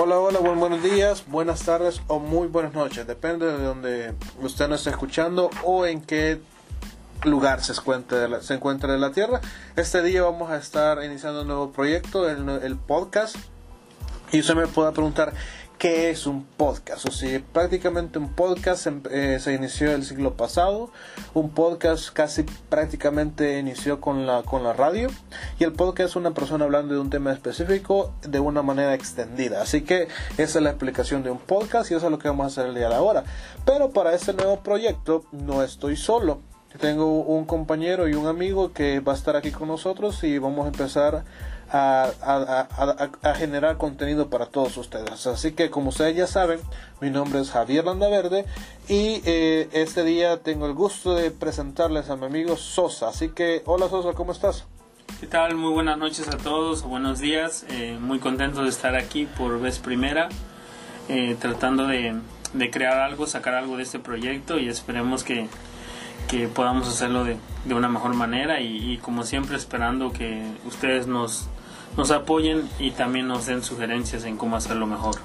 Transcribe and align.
Hola, 0.00 0.20
hola, 0.20 0.38
buen, 0.38 0.60
buenos 0.60 0.80
días, 0.80 1.24
buenas 1.26 1.64
tardes 1.64 2.00
o 2.06 2.20
muy 2.20 2.46
buenas 2.46 2.72
noches. 2.72 3.04
Depende 3.04 3.46
de 3.46 3.64
donde 3.64 4.14
usted 4.40 4.68
nos 4.68 4.78
esté 4.78 4.90
escuchando 4.90 5.50
o 5.64 5.86
en 5.86 6.00
qué 6.02 6.40
lugar 7.24 7.64
se 7.64 7.72
encuentre, 7.72 8.16
de 8.16 8.28
la, 8.28 8.40
se 8.40 8.54
encuentra 8.54 8.92
de 8.92 9.00
la 9.00 9.10
Tierra. 9.10 9.40
Este 9.74 10.00
día 10.04 10.22
vamos 10.22 10.52
a 10.52 10.56
estar 10.56 11.02
iniciando 11.02 11.40
un 11.40 11.48
nuevo 11.48 11.72
proyecto, 11.72 12.30
el, 12.30 12.48
el 12.48 12.76
podcast. 12.76 13.34
Y 14.30 14.38
usted 14.38 14.54
me 14.54 14.68
puede 14.68 14.92
preguntar, 14.92 15.32
¿qué 15.78 16.10
es 16.10 16.26
un 16.26 16.44
podcast? 16.44 17.06
O 17.06 17.12
sea, 17.12 17.40
prácticamente 17.52 18.18
un 18.18 18.34
podcast 18.34 18.88
eh, 19.10 19.38
se 19.40 19.54
inició 19.54 19.92
el 19.92 20.04
siglo 20.04 20.34
pasado, 20.34 20.90
un 21.34 21.50
podcast 21.50 22.12
casi 22.12 22.42
prácticamente 22.68 23.60
inició 23.60 24.00
con 24.00 24.26
la, 24.26 24.42
con 24.42 24.64
la 24.64 24.72
radio 24.72 25.08
y 25.58 25.64
el 25.64 25.72
podcast 25.72 26.10
es 26.10 26.16
una 26.16 26.32
persona 26.32 26.64
hablando 26.64 26.94
de 26.94 27.00
un 27.00 27.10
tema 27.10 27.32
específico 27.32 28.12
de 28.22 28.40
una 28.40 28.62
manera 28.62 28.94
extendida. 28.94 29.62
Así 29.62 29.82
que 29.82 30.08
esa 30.36 30.58
es 30.58 30.62
la 30.62 30.70
explicación 30.70 31.22
de 31.22 31.30
un 31.30 31.38
podcast 31.38 31.90
y 31.90 31.94
eso 31.94 32.06
es 32.06 32.10
lo 32.10 32.18
que 32.18 32.28
vamos 32.28 32.44
a 32.44 32.46
hacer 32.48 32.66
el 32.66 32.74
día 32.74 32.88
de 32.88 32.96
ahora. 32.96 33.22
Pero 33.64 33.90
para 33.90 34.14
este 34.14 34.32
nuevo 34.32 34.60
proyecto 34.60 35.24
no 35.30 35.62
estoy 35.62 35.96
solo. 35.96 36.40
Tengo 36.80 37.22
un 37.22 37.46
compañero 37.46 38.08
y 38.08 38.14
un 38.14 38.26
amigo 38.26 38.72
que 38.72 39.00
va 39.00 39.12
a 39.12 39.16
estar 39.16 39.36
aquí 39.36 39.52
con 39.52 39.68
nosotros 39.68 40.22
y 40.24 40.38
vamos 40.38 40.66
a 40.66 40.68
empezar 40.68 41.24
a, 41.70 42.10
a, 43.22 43.34
generar 43.34 43.76
contenido 43.76 44.28
para 44.28 44.46
todos 44.46 44.76
ustedes. 44.76 45.26
Así 45.26 45.52
que 45.52 45.70
como 45.70 45.90
ustedes 45.90 46.16
ya 46.16 46.26
saben, 46.26 46.60
mi 47.00 47.10
nombre 47.10 47.40
es 47.40 47.50
Javier 47.50 47.84
Landaverde 47.84 48.46
y 48.88 49.20
eh, 49.24 49.68
este 49.72 50.04
día 50.04 50.38
tengo 50.42 50.66
el 50.66 50.74
gusto 50.74 51.14
de 51.14 51.30
presentarles 51.30 52.10
a 52.10 52.16
mi 52.16 52.26
amigo 52.26 52.56
Sosa. 52.56 53.08
Así 53.08 53.30
que 53.30 53.62
hola 53.66 53.88
Sosa, 53.88 54.12
¿cómo 54.12 54.32
estás? 54.32 54.66
¿Qué 55.20 55.26
tal? 55.26 55.54
Muy 55.56 55.72
buenas 55.72 55.98
noches 55.98 56.28
a 56.28 56.36
todos, 56.36 56.82
buenos 56.82 57.18
días. 57.18 57.66
Eh, 57.70 57.98
muy 58.00 58.18
contento 58.18 58.62
de 58.62 58.68
estar 58.68 58.94
aquí 58.94 59.26
por 59.26 59.60
vez 59.60 59.78
primera, 59.78 60.28
eh, 61.08 61.36
tratando 61.40 61.86
de, 61.86 62.14
de 62.54 62.70
crear 62.70 62.98
algo, 62.98 63.26
sacar 63.26 63.54
algo 63.54 63.76
de 63.76 63.82
este 63.82 63.98
proyecto 63.98 64.58
y 64.58 64.68
esperemos 64.68 65.24
que 65.24 65.48
que 66.28 66.46
podamos 66.46 66.86
hacerlo 66.88 67.24
de, 67.24 67.38
de 67.64 67.74
una 67.74 67.88
mejor 67.88 68.14
manera 68.14 68.60
y, 68.60 68.98
como 68.98 69.24
siempre 69.24 69.56
esperando 69.56 70.12
que 70.12 70.42
ustedes 70.66 71.06
nos 71.06 71.48
nos 71.96 72.10
apoyen 72.10 72.68
y 72.78 72.92
también 72.92 73.26
nos 73.26 73.46
den 73.46 73.62
sugerencias 73.62 74.24
en 74.24 74.36
cómo 74.36 74.56
hacerlo 74.56 74.86
mejor. 74.86 75.16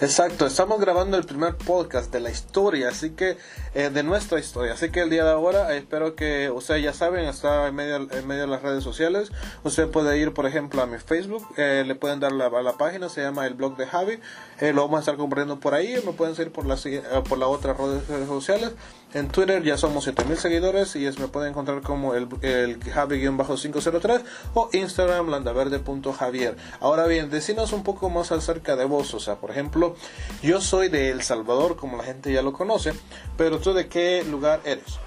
Exacto, 0.00 0.46
estamos 0.46 0.80
grabando 0.80 1.16
el 1.16 1.24
primer 1.24 1.56
podcast 1.56 2.12
de 2.12 2.20
la 2.20 2.30
historia, 2.30 2.88
así 2.88 3.10
que 3.10 3.36
eh, 3.74 3.90
de 3.90 4.02
nuestra 4.02 4.38
historia, 4.38 4.72
así 4.72 4.90
que 4.90 5.00
el 5.00 5.10
día 5.10 5.24
de 5.24 5.30
ahora 5.30 5.74
espero 5.74 6.14
que 6.14 6.50
ustedes 6.50 6.82
ya 6.82 6.92
saben, 6.92 7.26
está 7.26 7.68
en 7.68 7.74
medio, 7.74 7.96
en 7.96 8.26
medio 8.26 8.42
de 8.42 8.48
las 8.48 8.62
redes 8.62 8.82
sociales, 8.82 9.30
usted 9.62 9.88
puede 9.88 10.18
ir 10.18 10.32
por 10.32 10.46
ejemplo 10.46 10.82
a 10.82 10.86
mi 10.86 10.98
Facebook, 10.98 11.46
eh, 11.56 11.84
le 11.86 11.94
pueden 11.94 12.20
dar 12.20 12.32
la, 12.32 12.46
a 12.46 12.62
la 12.62 12.72
página, 12.72 13.08
se 13.08 13.22
llama 13.22 13.46
el 13.46 13.54
blog 13.54 13.76
de 13.76 13.86
Javi, 13.86 14.18
eh, 14.60 14.72
lo 14.72 14.82
vamos 14.82 14.98
a 14.98 15.00
estar 15.00 15.16
compartiendo 15.16 15.60
por 15.60 15.74
ahí, 15.74 15.94
me 16.04 16.12
pueden 16.12 16.34
seguir 16.34 16.52
por 16.52 16.66
la, 16.66 16.76
eh, 16.84 17.02
por 17.28 17.38
las 17.38 17.48
otras 17.48 17.76
redes 17.76 18.28
sociales, 18.28 18.72
en 19.14 19.28
Twitter 19.28 19.62
ya 19.62 19.76
somos 19.76 20.04
7000 20.04 20.36
seguidores 20.36 20.96
y 20.96 21.06
es, 21.06 21.18
me 21.18 21.28
pueden 21.28 21.50
encontrar 21.50 21.82
como 21.82 22.14
el, 22.14 22.28
el 22.42 22.78
Javi-503 22.82 24.22
o 24.54 24.70
Instagram 24.72 25.28
landaverde.javier. 25.28 26.56
Ahora 26.80 27.06
bien, 27.06 27.30
decinos 27.30 27.72
un 27.72 27.82
poco 27.82 28.10
más 28.10 28.32
acerca 28.32 28.76
de 28.76 28.84
vos, 28.84 29.12
o 29.14 29.20
sea, 29.20 29.36
por 29.36 29.50
ejemplo, 29.50 29.96
yo 30.42 30.60
soy 30.60 30.88
de 30.88 31.10
El 31.10 31.22
Salvador, 31.22 31.76
como 31.76 31.96
la 31.96 32.04
gente 32.04 32.32
ya 32.32 32.42
lo 32.42 32.52
conoce, 32.52 32.92
pero 33.36 33.58
tú 33.58 33.72
de 33.72 33.88
qué 33.88 34.24
lugar 34.24 34.60
eres? 34.64 34.98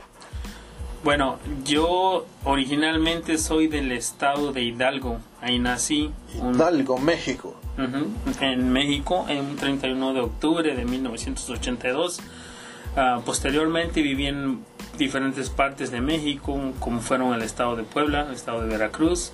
Bueno, 1.03 1.37
yo 1.63 2.25
originalmente 2.45 3.37
soy 3.37 3.67
del 3.67 3.91
estado 3.91 4.51
de 4.51 4.63
Hidalgo, 4.63 5.19
ahí 5.39 5.59
nací. 5.59 6.11
Hidalgo, 6.33 6.95
un... 6.95 7.05
México. 7.05 7.55
Uh 7.77 7.81
-huh, 7.81 8.41
en 8.41 8.71
México, 8.71 9.25
en 9.27 9.45
un 9.45 9.55
31 9.55 10.13
de 10.13 10.21
octubre 10.21 10.75
de 10.75 10.83
1982. 10.83 12.21
Uh, 12.95 13.21
posteriormente 13.23 14.01
viví 14.01 14.27
en 14.27 14.63
diferentes 14.97 15.49
partes 15.49 15.91
de 15.91 15.99
México, 15.99 16.57
como 16.79 17.01
fueron 17.01 17.33
el 17.33 17.41
estado 17.41 17.75
de 17.75 17.83
Puebla, 17.83 18.25
el 18.29 18.35
estado 18.35 18.61
de 18.61 18.69
Veracruz. 18.69 19.33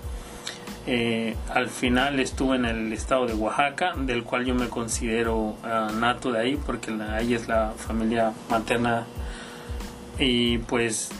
Eh, 0.87 1.35
al 1.53 1.69
final 1.69 2.19
estuve 2.19 2.55
en 2.55 2.65
el 2.65 2.91
estado 2.91 3.27
de 3.27 3.35
Oaxaca, 3.35 3.93
del 3.95 4.23
cual 4.23 4.45
yo 4.45 4.55
me 4.55 4.67
considero 4.67 5.37
uh, 5.37 5.93
nato 5.99 6.31
de 6.31 6.39
ahí, 6.39 6.59
porque 6.65 6.91
ahí 6.91 7.35
es 7.35 7.47
la 7.47 7.73
familia 7.77 8.33
materna. 8.49 9.05
Y 10.17 10.57
pues 10.59 11.11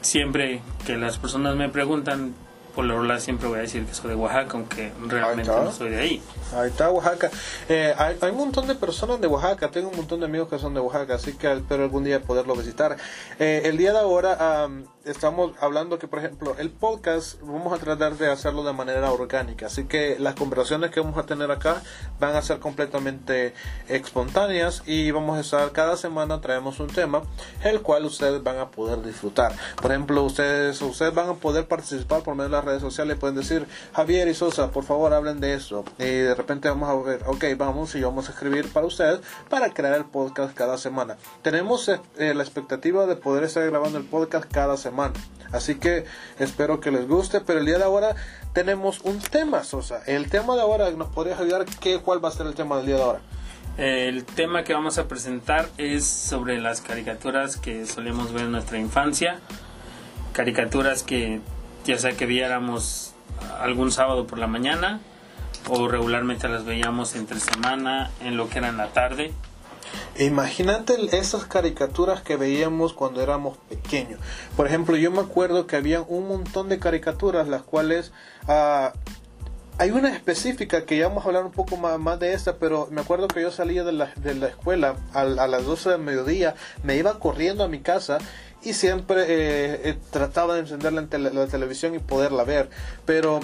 siempre 0.00 0.62
que 0.86 0.96
las 0.96 1.18
personas 1.18 1.54
me 1.56 1.68
preguntan, 1.68 2.34
por 2.74 2.84
lo 2.84 2.94
regular 2.94 3.20
siempre 3.20 3.48
voy 3.48 3.58
a 3.58 3.62
decir 3.62 3.84
que 3.84 3.94
soy 3.94 4.10
de 4.10 4.16
Oaxaca, 4.16 4.52
aunque 4.52 4.92
realmente 5.06 5.50
no 5.50 5.72
soy 5.72 5.90
de 5.90 6.00
ahí. 6.00 6.22
Ahí 6.54 6.68
está 6.68 6.90
Oaxaca. 6.90 7.30
Eh, 7.68 7.94
hay, 7.96 8.16
hay, 8.20 8.30
un 8.30 8.36
montón 8.36 8.66
de 8.66 8.74
personas 8.74 9.20
de 9.20 9.26
Oaxaca, 9.26 9.70
tengo 9.70 9.88
un 9.88 9.96
montón 9.96 10.20
de 10.20 10.26
amigos 10.26 10.48
que 10.48 10.58
son 10.58 10.74
de 10.74 10.80
Oaxaca, 10.80 11.14
así 11.14 11.34
que 11.34 11.52
espero 11.52 11.84
algún 11.84 12.04
día 12.04 12.20
poderlo 12.20 12.54
visitar. 12.54 12.96
Eh, 13.38 13.62
el 13.64 13.76
día 13.76 13.92
de 13.92 13.98
ahora 13.98 14.66
um, 14.66 14.84
estamos 15.10 15.52
hablando 15.60 15.98
que, 15.98 16.06
por 16.06 16.20
ejemplo, 16.20 16.54
el 16.58 16.70
podcast 16.70 17.40
vamos 17.42 17.72
a 17.72 17.82
tratar 17.82 18.16
de 18.16 18.30
hacerlo 18.30 18.62
de 18.62 18.72
manera 18.72 19.10
orgánica, 19.10 19.66
así 19.66 19.84
que 19.84 20.16
las 20.18 20.34
conversaciones 20.34 20.90
que 20.90 21.00
vamos 21.00 21.18
a 21.18 21.24
tener 21.24 21.50
acá 21.50 21.82
van 22.20 22.36
a 22.36 22.42
ser 22.42 22.60
completamente 22.60 23.52
espontáneas 23.88 24.82
y 24.86 25.10
vamos 25.10 25.36
a 25.36 25.40
estar 25.40 25.72
cada 25.72 25.96
semana 25.96 26.40
traemos 26.40 26.78
un 26.80 26.86
tema 26.86 27.22
el 27.64 27.82
cual 27.82 28.04
ustedes 28.04 28.42
van 28.42 28.58
a 28.58 28.70
poder 28.70 29.02
disfrutar. 29.02 29.52
Por 29.80 29.90
ejemplo, 29.90 30.22
ustedes 30.22 30.80
ustedes 30.80 31.12
van 31.12 31.28
a 31.28 31.34
poder 31.34 31.66
participar 31.66 32.22
por 32.22 32.34
medio 32.34 32.50
de 32.50 32.56
las 32.56 32.64
redes 32.64 32.82
sociales, 32.82 33.18
pueden 33.18 33.36
decir 33.36 33.66
Javier 33.94 34.28
y 34.28 34.34
Sosa, 34.34 34.70
por 34.70 34.84
favor 34.84 35.12
hablen 35.12 35.40
de 35.40 35.54
esto 35.54 35.84
y 35.98 36.04
de 36.04 36.34
repente 36.34 36.68
vamos 36.68 36.88
a 36.88 36.94
ver, 36.94 37.22
ok, 37.26 37.44
vamos 37.56 37.94
y 37.94 38.02
vamos 38.02 38.28
a 38.28 38.32
escribir 38.32 38.72
para 38.72 38.86
ustedes 38.86 39.20
para 39.48 39.70
crear 39.70 39.94
el 39.94 40.04
podcast 40.04 40.54
cada 40.54 40.78
semana. 40.78 41.16
Tenemos 41.42 41.88
eh, 41.88 42.34
la 42.34 42.42
expectativa 42.42 43.06
de 43.06 43.16
poder 43.16 43.44
estar 43.44 43.66
grabando 43.66 43.98
el 43.98 44.04
podcast 44.04 44.50
cada 44.50 44.76
semana 44.76 44.99
Así 45.52 45.76
que 45.76 46.04
espero 46.38 46.80
que 46.80 46.90
les 46.90 47.08
guste, 47.08 47.40
pero 47.40 47.58
el 47.58 47.66
día 47.66 47.78
de 47.78 47.84
ahora 47.84 48.14
tenemos 48.52 49.00
un 49.00 49.18
tema, 49.18 49.64
Sosa. 49.64 50.02
El 50.06 50.30
tema 50.30 50.54
de 50.54 50.62
ahora, 50.62 50.90
¿nos 50.92 51.08
podrías 51.08 51.40
ayudar? 51.40 51.64
¿Qué, 51.64 51.98
¿Cuál 51.98 52.24
va 52.24 52.28
a 52.28 52.32
ser 52.32 52.46
el 52.46 52.54
tema 52.54 52.76
del 52.76 52.86
día 52.86 52.96
de 52.96 53.02
ahora? 53.02 53.20
El 53.76 54.24
tema 54.24 54.62
que 54.62 54.74
vamos 54.74 54.98
a 54.98 55.08
presentar 55.08 55.68
es 55.78 56.04
sobre 56.04 56.60
las 56.60 56.80
caricaturas 56.80 57.56
que 57.56 57.86
solíamos 57.86 58.32
ver 58.32 58.44
en 58.44 58.52
nuestra 58.52 58.78
infancia. 58.78 59.40
Caricaturas 60.32 61.02
que 61.02 61.40
ya 61.84 61.98
sea 61.98 62.12
que 62.12 62.26
viéramos 62.26 63.14
algún 63.60 63.90
sábado 63.90 64.26
por 64.26 64.38
la 64.38 64.46
mañana 64.46 65.00
o 65.68 65.88
regularmente 65.88 66.48
las 66.48 66.64
veíamos 66.64 67.14
entre 67.16 67.40
semana 67.40 68.10
en 68.20 68.36
lo 68.36 68.48
que 68.48 68.58
era 68.58 68.68
en 68.68 68.76
la 68.76 68.88
tarde. 68.88 69.32
Imagínate 70.20 71.16
esas 71.16 71.46
caricaturas 71.46 72.20
que 72.20 72.36
veíamos 72.36 72.92
cuando 72.92 73.22
éramos 73.22 73.56
pequeños. 73.70 74.20
Por 74.54 74.66
ejemplo, 74.66 74.94
yo 74.96 75.10
me 75.10 75.20
acuerdo 75.20 75.66
que 75.66 75.76
había 75.76 76.02
un 76.02 76.28
montón 76.28 76.68
de 76.68 76.78
caricaturas, 76.78 77.48
las 77.48 77.62
cuales 77.62 78.12
uh, 78.46 78.94
hay 79.78 79.90
una 79.92 80.10
específica 80.10 80.84
que 80.84 80.98
ya 80.98 81.08
vamos 81.08 81.24
a 81.24 81.28
hablar 81.28 81.46
un 81.46 81.52
poco 81.52 81.78
más, 81.78 82.20
de 82.20 82.34
esta, 82.34 82.56
pero 82.56 82.86
me 82.90 83.00
acuerdo 83.00 83.28
que 83.28 83.40
yo 83.40 83.50
salía 83.50 83.82
de 83.82 83.92
la, 83.92 84.12
de 84.16 84.34
la 84.34 84.48
escuela 84.48 84.96
a, 85.14 85.24
las 85.24 85.64
12 85.64 85.88
del 85.88 86.00
mediodía, 86.02 86.54
me 86.82 86.96
iba 86.96 87.18
corriendo 87.18 87.64
a 87.64 87.68
mi 87.68 87.80
casa 87.80 88.18
y 88.62 88.74
siempre 88.74 89.22
eh, 89.22 89.80
eh, 89.84 89.98
trataba 90.10 90.52
de 90.52 90.60
encender 90.60 90.92
la, 90.92 91.30
la 91.30 91.46
televisión 91.46 91.94
y 91.94 91.98
poderla 91.98 92.44
ver. 92.44 92.68
Pero 93.06 93.40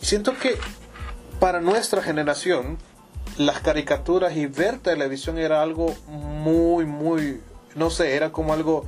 siento 0.00 0.38
que 0.38 0.56
para 1.40 1.60
nuestra 1.60 2.02
generación, 2.02 2.78
las 3.36 3.60
caricaturas 3.60 4.36
y 4.36 4.46
ver 4.46 4.78
televisión 4.78 5.38
era 5.38 5.62
algo 5.62 5.94
muy, 6.08 6.86
muy, 6.86 7.40
no 7.74 7.90
sé, 7.90 8.16
era 8.16 8.32
como 8.32 8.52
algo 8.52 8.84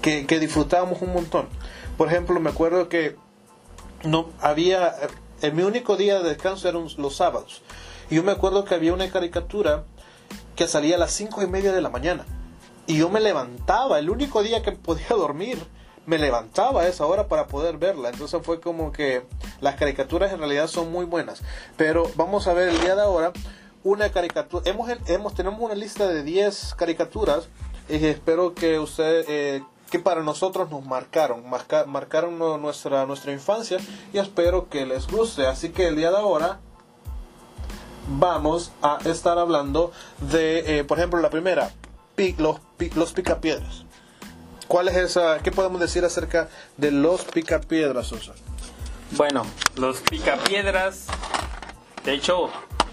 que, 0.00 0.26
que 0.26 0.38
disfrutábamos 0.38 1.02
un 1.02 1.12
montón. 1.12 1.46
Por 1.96 2.08
ejemplo, 2.08 2.38
me 2.40 2.50
acuerdo 2.50 2.88
que 2.88 3.16
no 4.04 4.30
había, 4.40 4.94
en 5.40 5.56
mi 5.56 5.62
único 5.62 5.96
día 5.96 6.20
de 6.20 6.28
descanso 6.28 6.68
eran 6.68 6.86
los 6.96 7.16
sábados. 7.16 7.62
Y 8.10 8.16
yo 8.16 8.22
me 8.22 8.32
acuerdo 8.32 8.64
que 8.64 8.74
había 8.74 8.92
una 8.92 9.10
caricatura 9.10 9.84
que 10.56 10.66
salía 10.66 10.96
a 10.96 10.98
las 10.98 11.12
cinco 11.12 11.42
y 11.42 11.46
media 11.46 11.72
de 11.72 11.80
la 11.80 11.90
mañana. 11.90 12.26
Y 12.86 12.98
yo 12.98 13.08
me 13.08 13.20
levantaba, 13.20 13.98
el 13.98 14.10
único 14.10 14.42
día 14.42 14.62
que 14.62 14.72
podía 14.72 15.08
dormir, 15.10 15.58
me 16.06 16.18
levantaba 16.18 16.82
a 16.82 16.88
esa 16.88 17.06
hora 17.06 17.28
para 17.28 17.46
poder 17.46 17.78
verla. 17.78 18.10
Entonces 18.10 18.40
fue 18.42 18.60
como 18.60 18.92
que 18.92 19.24
las 19.60 19.76
caricaturas 19.76 20.32
en 20.32 20.38
realidad 20.38 20.66
son 20.66 20.90
muy 20.90 21.04
buenas. 21.04 21.42
Pero 21.76 22.10
vamos 22.16 22.46
a 22.46 22.52
ver 22.52 22.68
el 22.68 22.80
día 22.80 22.94
de 22.94 23.02
ahora 23.02 23.32
una 23.84 24.10
caricatura. 24.10 24.62
Hemos, 24.66 24.90
hemos 25.06 25.34
tenemos 25.34 25.60
una 25.60 25.74
lista 25.74 26.06
de 26.08 26.22
10 26.22 26.74
caricaturas. 26.76 27.48
Y 27.88 28.06
espero 28.06 28.54
que 28.54 28.82
eh, 28.98 29.62
que 29.90 29.98
para 29.98 30.22
nosotros 30.22 30.70
nos 30.70 30.86
marcaron, 30.86 31.48
marca, 31.50 31.84
marcaron 31.84 32.38
nuestra 32.38 33.04
nuestra 33.04 33.32
infancia 33.32 33.78
y 34.12 34.18
espero 34.18 34.68
que 34.70 34.86
les 34.86 35.06
guste. 35.06 35.46
Así 35.46 35.70
que 35.70 35.88
el 35.88 35.96
día 35.96 36.10
de 36.10 36.16
ahora 36.16 36.60
vamos 38.08 38.72
a 38.80 38.98
estar 39.04 39.38
hablando 39.38 39.92
de, 40.20 40.78
eh, 40.78 40.84
por 40.84 40.98
ejemplo, 40.98 41.20
la 41.20 41.30
primera, 41.30 41.72
los, 42.38 42.60
los 42.94 43.12
picapiedras. 43.12 43.81
¿Cuál 44.66 44.88
es 44.88 44.96
esa? 44.96 45.38
¿Qué 45.40 45.50
podemos 45.50 45.80
decir 45.80 46.04
acerca 46.04 46.48
de 46.76 46.90
los 46.90 47.24
picapiedras, 47.24 48.08
Sosa? 48.08 48.34
Bueno, 49.12 49.44
los 49.76 50.00
picapiedras, 50.00 51.06
de 52.04 52.14
hecho, 52.14 52.50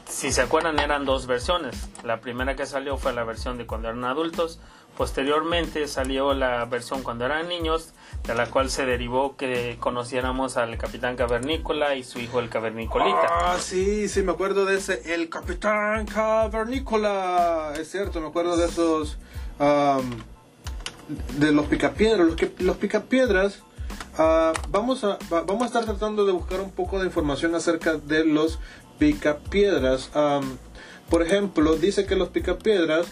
si 0.07 0.31
se 0.31 0.41
acuerdan, 0.41 0.79
eran 0.79 1.05
dos 1.05 1.27
versiones. 1.27 1.87
La 2.03 2.19
primera 2.19 2.55
que 2.55 2.65
salió 2.65 2.97
fue 2.97 3.13
la 3.13 3.23
versión 3.23 3.57
de 3.57 3.65
cuando 3.65 3.87
eran 3.87 4.03
adultos. 4.03 4.59
Posteriormente 4.97 5.87
salió 5.87 6.33
la 6.33 6.65
versión 6.65 7.03
cuando 7.03 7.25
eran 7.25 7.47
niños, 7.47 7.93
de 8.27 8.35
la 8.35 8.47
cual 8.47 8.69
se 8.69 8.85
derivó 8.85 9.37
que 9.37 9.77
conociéramos 9.79 10.57
al 10.57 10.77
Capitán 10.77 11.15
Cavernícola 11.15 11.95
y 11.95 12.03
su 12.03 12.19
hijo 12.19 12.39
el 12.41 12.49
Cavernicolita. 12.49 13.27
Ah, 13.29 13.57
sí, 13.61 14.09
sí, 14.09 14.23
me 14.23 14.33
acuerdo 14.33 14.65
de 14.65 14.75
ese, 14.75 15.13
el 15.13 15.29
Capitán 15.29 16.05
Cavernícola. 16.05 17.71
Es 17.79 17.91
cierto, 17.91 18.19
me 18.19 18.27
acuerdo 18.27 18.57
de 18.57 18.65
esos, 18.65 19.17
de 21.37 21.51
los 21.51 21.67
picapiedras. 21.67 22.25
Los, 22.25 22.35
que, 22.35 22.53
los 22.59 22.77
picapiedras, 22.77 23.59
uh, 24.17 24.53
vamos, 24.69 25.03
a, 25.03 25.17
vamos 25.29 25.63
a 25.63 25.65
estar 25.65 25.85
tratando 25.85 26.25
de 26.25 26.31
buscar 26.31 26.61
un 26.61 26.71
poco 26.71 26.99
de 26.99 27.05
información 27.05 27.55
acerca 27.55 27.95
de 27.95 28.25
los 28.25 28.59
picapiedras. 28.97 30.09
Por 31.09 31.23
ejemplo, 31.23 31.75
dice 31.75 32.05
que 32.05 32.15
los 32.15 32.29
picapiedras 32.29 33.07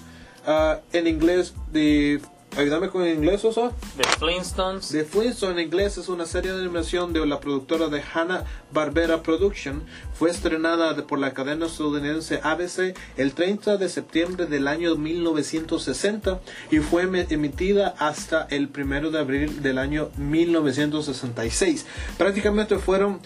uh, 0.48 0.80
en 0.94 1.08
inglés 1.08 1.56
de 1.72 2.22
Ayúdame 2.58 2.90
con 2.90 3.04
el 3.04 3.14
inglés, 3.14 3.46
Osa. 3.46 3.72
The 3.98 4.04
Flintstones. 4.18 4.90
The 4.90 5.06
Flintstones 5.06 5.58
en 5.58 5.64
inglés 5.64 6.00
es 6.00 6.10
una 6.10 6.26
serie 6.26 6.52
de 6.52 6.60
animación 6.60 7.14
de 7.14 7.24
la 7.24 7.40
productora 7.40 7.88
de 7.88 8.02
Hanna 8.02 8.46
Barbera 8.74 9.22
Production. 9.22 9.84
Fue 10.16 10.32
estrenada 10.32 10.96
por 11.06 11.20
la 11.20 11.36
cadena 11.36 11.68
estadounidense 11.68 12.40
ABC 12.42 12.98
el 13.16 13.34
30 13.34 13.78
de 13.78 13.90
septiembre 13.90 14.48
del 14.48 14.68
año 14.68 14.96
1960 14.96 16.42
y 16.72 16.80
fue 16.80 17.04
emitida 17.30 17.94
hasta 18.00 18.48
el 18.50 18.72
1 18.76 19.12
de 19.12 19.20
abril 19.20 19.62
del 19.62 19.78
año 19.78 20.10
1966. 20.18 21.86
Prácticamente 22.18 22.80
fueron 22.80 23.20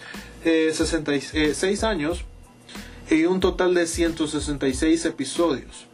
66 0.44 1.32
eh, 1.32 1.86
años 1.86 2.26
y 3.08 3.24
un 3.24 3.40
total 3.40 3.72
de 3.72 3.86
166 3.86 5.06
episodios. 5.06 5.91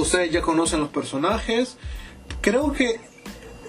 Ustedes 0.00 0.32
ya 0.32 0.40
conocen 0.40 0.80
los 0.80 0.88
personajes. 0.88 1.76
Creo 2.40 2.72
que 2.72 3.00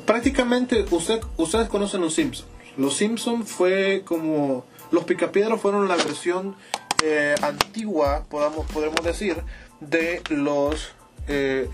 prácticamente 0.05 0.85
usted, 0.91 1.19
ustedes 1.37 1.67
conocen 1.67 2.01
los 2.01 2.13
Simpsons. 2.13 2.47
Los 2.77 2.95
Simpsons 2.95 3.49
fue 3.49 4.03
como... 4.05 4.65
Los 4.91 5.03
Picapiedras 5.05 5.59
fueron 5.61 5.87
la 5.87 5.95
versión 5.95 6.55
eh, 7.03 7.35
antigua, 7.41 8.25
podamos, 8.29 8.65
podemos 8.71 9.03
decir, 9.03 9.37
de 9.79 10.21
los... 10.29 10.93
Eh, 11.27 11.69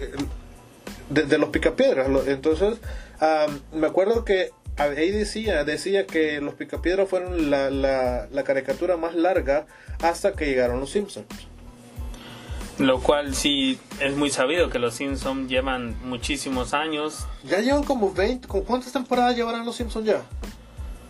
de, 1.10 1.38
los 1.38 1.50
Picapiedras. 1.50 2.07
Entonces, 2.27 2.80
me 3.74 3.88
acuerdo 3.88 4.25
que 4.25 4.51
ahí 4.77 5.12
decía, 5.12 5.63
decía 5.63 6.07
que 6.07 6.42
los 6.42 6.56
Picapiedras 6.56 7.07
fueron 7.07 7.50
la, 7.50 7.69
la, 7.69 8.27
la 8.31 8.44
caricatura 8.44 8.98
más 8.98 9.15
larga 9.15 9.68
hasta 10.01 10.33
que 10.33 10.45
llegaron 10.45 10.80
los 10.80 10.89
Simpsons. 10.92 11.27
Lo 12.79 13.00
cual 13.00 13.33
sí 13.33 13.79
es 14.00 14.15
muy 14.15 14.29
sabido 14.29 14.69
que 14.69 14.77
los 14.77 14.94
Simpsons 14.94 15.50
llevan 15.50 15.95
muchísimos 16.03 16.75
años. 16.75 17.25
Ya 17.44 17.59
llevan 17.59 17.83
como 17.83 18.13
20. 18.13 18.47
¿Cuántas 18.47 18.94
temporadas 18.94 19.35
llevarán 19.35 19.65
los 19.65 19.75
Simpsons 19.75 20.06
ya? 20.06 20.21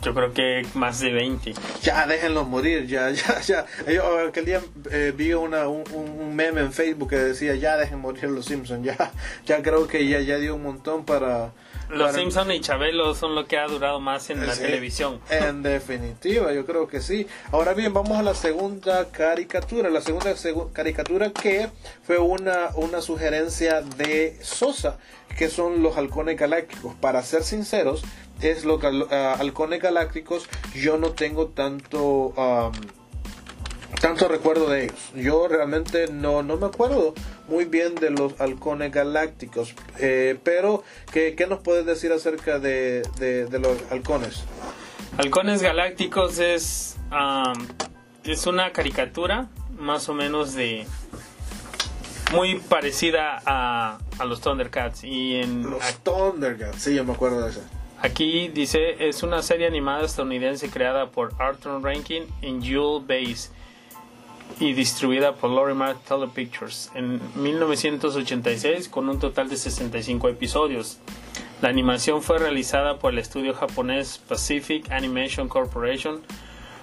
Yo 0.01 0.13
creo 0.13 0.33
que 0.33 0.65
más 0.75 0.99
de 0.99 1.11
20. 1.11 1.53
Ya, 1.81 2.05
déjenlos 2.07 2.47
morir, 2.47 2.85
ya, 2.87 3.09
ya, 3.11 3.41
ya. 3.41 3.65
Yo 3.91 4.27
aquel 4.27 4.45
día 4.45 4.61
eh, 4.91 5.11
vi 5.15 5.33
una, 5.33 5.67
un, 5.67 5.83
un, 5.93 6.35
meme 6.35 6.61
en 6.61 6.71
Facebook 6.71 7.09
que 7.09 7.17
decía, 7.17 7.55
ya 7.55 7.77
dejen 7.77 7.99
morir 7.99 8.25
los 8.25 8.45
Simpsons, 8.45 8.85
ya, 8.85 9.11
ya 9.45 9.61
creo 9.61 9.87
que 9.87 10.07
ya, 10.07 10.21
ya 10.21 10.37
dio 10.37 10.55
un 10.55 10.63
montón 10.63 11.03
para, 11.03 11.51
los 11.89 12.13
Simpson 12.13 12.51
y 12.51 12.59
Chabelo 12.59 13.15
son 13.15 13.35
lo 13.35 13.47
que 13.47 13.57
ha 13.57 13.67
durado 13.67 13.99
más 13.99 14.29
en 14.29 14.45
la 14.45 14.55
televisión. 14.55 15.19
En 15.29 15.63
definitiva, 15.63 16.51
yo 16.53 16.65
creo 16.65 16.87
que 16.87 17.01
sí. 17.01 17.27
Ahora 17.51 17.73
bien, 17.73 17.93
vamos 17.93 18.17
a 18.17 18.23
la 18.23 18.33
segunda 18.33 19.09
caricatura. 19.09 19.89
La 19.89 20.01
segunda 20.01 20.33
caricatura 20.73 21.31
que 21.31 21.69
fue 22.03 22.17
una, 22.17 22.69
una 22.75 23.01
sugerencia 23.01 23.81
de 23.81 24.37
Sosa, 24.41 24.97
que 25.37 25.49
son 25.49 25.81
los 25.81 25.97
halcones 25.97 26.37
galácticos. 26.37 26.95
Para 26.95 27.21
ser 27.23 27.43
sinceros, 27.43 28.03
es 28.41 28.65
los 28.65 28.81
ah, 29.11 29.35
halcones 29.39 29.81
galácticos. 29.81 30.47
Yo 30.75 30.97
no 30.97 31.11
tengo 31.11 31.47
tanto 31.47 32.33
tanto 33.99 34.27
recuerdo 34.27 34.69
de 34.69 34.85
ellos. 34.85 35.11
Yo 35.15 35.47
realmente 35.47 36.07
no, 36.11 36.43
no 36.43 36.57
me 36.57 36.67
acuerdo 36.67 37.13
muy 37.47 37.65
bien 37.65 37.95
de 37.95 38.11
los 38.11 38.39
halcones 38.39 38.91
galácticos. 38.91 39.73
Eh, 39.99 40.37
pero, 40.43 40.83
¿qué, 41.11 41.35
¿qué, 41.35 41.47
nos 41.47 41.59
puedes 41.59 41.85
decir 41.85 42.11
acerca 42.11 42.59
de, 42.59 43.01
de, 43.17 43.59
los 43.59 43.77
halcones? 43.91 44.43
Halcones 45.17 45.61
galácticos 45.61 46.39
es, 46.39 46.97
es 48.23 48.47
una 48.47 48.71
caricatura 48.71 49.47
más 49.77 50.09
o 50.09 50.13
menos 50.13 50.53
de 50.53 50.85
muy 52.31 52.59
parecida 52.59 53.41
a, 53.45 53.99
a 54.19 54.25
los 54.25 54.41
Thundercats 54.41 55.03
y 55.03 55.35
en 55.35 55.69
los 55.69 55.81
Thundercats 56.03 56.81
sí 56.81 56.95
yo 56.95 57.05
me 57.05 57.13
acuerdo 57.13 57.43
de 57.43 57.51
eso 57.51 57.61
aquí 58.01 58.49
dice 58.49 59.07
es 59.07 59.23
una 59.23 59.41
serie 59.41 59.65
animada 59.65 60.03
estadounidense 60.03 60.69
creada 60.69 61.09
por 61.09 61.33
Arthur 61.39 61.81
Rankin 61.81 62.25
en 62.41 62.61
Jewel 62.61 63.01
Base 63.05 63.49
y 64.59 64.73
distribuida 64.73 65.33
por 65.35 65.51
Lorimar 65.51 65.95
Telepictures 66.07 66.91
en 66.95 67.21
1986 67.35 68.89
con 68.89 69.09
un 69.09 69.19
total 69.19 69.49
de 69.49 69.57
65 69.57 70.29
episodios. 70.29 70.97
La 71.61 71.69
animación 71.69 72.21
fue 72.21 72.39
realizada 72.39 72.99
por 72.99 73.13
el 73.13 73.19
estudio 73.19 73.53
japonés 73.53 74.19
Pacific 74.19 74.91
Animation 74.91 75.47
Corporation. 75.47 76.21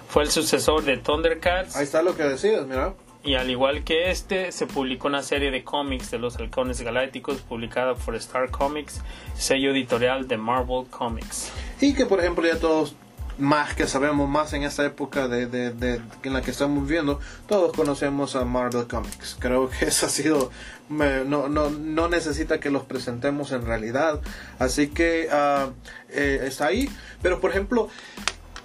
Fue 0.09 0.23
el 0.23 0.29
sucesor 0.29 0.83
de 0.83 0.97
Thundercats. 0.97 1.75
Ahí 1.75 1.83
está 1.83 2.01
lo 2.01 2.15
que 2.15 2.23
decías, 2.23 2.65
mira. 2.67 2.93
Y 3.23 3.35
al 3.35 3.49
igual 3.49 3.83
que 3.83 4.11
este, 4.11 4.51
se 4.51 4.67
publicó 4.67 5.07
una 5.07 5.23
serie 5.23 5.49
de 5.49 5.63
cómics 5.63 6.11
de 6.11 6.19
los 6.19 6.37
halcones 6.37 6.81
galácticos 6.81 7.37
publicada 7.37 7.95
por 7.95 8.15
Star 8.15 8.51
Comics, 8.51 9.01
sello 9.35 9.71
editorial 9.71 10.27
de 10.27 10.37
Marvel 10.37 10.85
Comics. 10.91 11.51
Y 11.81 11.95
que 11.95 12.05
por 12.05 12.19
ejemplo 12.19 12.45
ya 12.45 12.59
todos 12.59 12.95
más 13.37 13.75
que 13.75 13.87
sabemos 13.87 14.29
más 14.29 14.53
en 14.53 14.63
esta 14.63 14.85
época 14.85 15.27
de, 15.27 15.47
de, 15.47 16.01
en 16.23 16.33
la 16.33 16.41
que 16.41 16.51
estamos 16.51 16.87
viviendo, 16.87 17.19
todos 17.47 17.73
conocemos 17.75 18.35
a 18.35 18.45
Marvel 18.45 18.87
Comics. 18.87 19.37
Creo 19.39 19.69
que 19.69 19.85
eso 19.85 20.05
ha 20.05 20.09
sido, 20.09 20.51
no, 20.89 21.47
no, 21.49 21.69
no 21.69 22.07
necesita 22.07 22.59
que 22.59 22.69
los 22.69 22.83
presentemos 22.83 23.51
en 23.51 23.65
realidad. 23.65 24.21
Así 24.59 24.87
que 24.87 25.27
uh, 25.31 25.71
está 26.09 26.67
ahí. 26.67 26.89
Pero 27.21 27.41
por 27.41 27.51
ejemplo, 27.51 27.89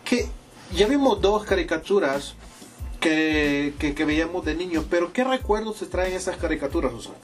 que 0.05 0.29
ya 0.73 0.87
vimos 0.87 1.21
dos 1.21 1.45
caricaturas 1.45 2.35
que, 3.01 3.73
que, 3.79 4.05
veíamos 4.05 4.45
de 4.45 4.55
niños, 4.55 4.85
pero 4.89 5.13
¿qué 5.13 5.25
recuerdos 5.25 5.79
se 5.79 5.87
traen 5.87 6.15
esas 6.15 6.37
caricaturas, 6.37 6.93
Susana? 6.93 7.17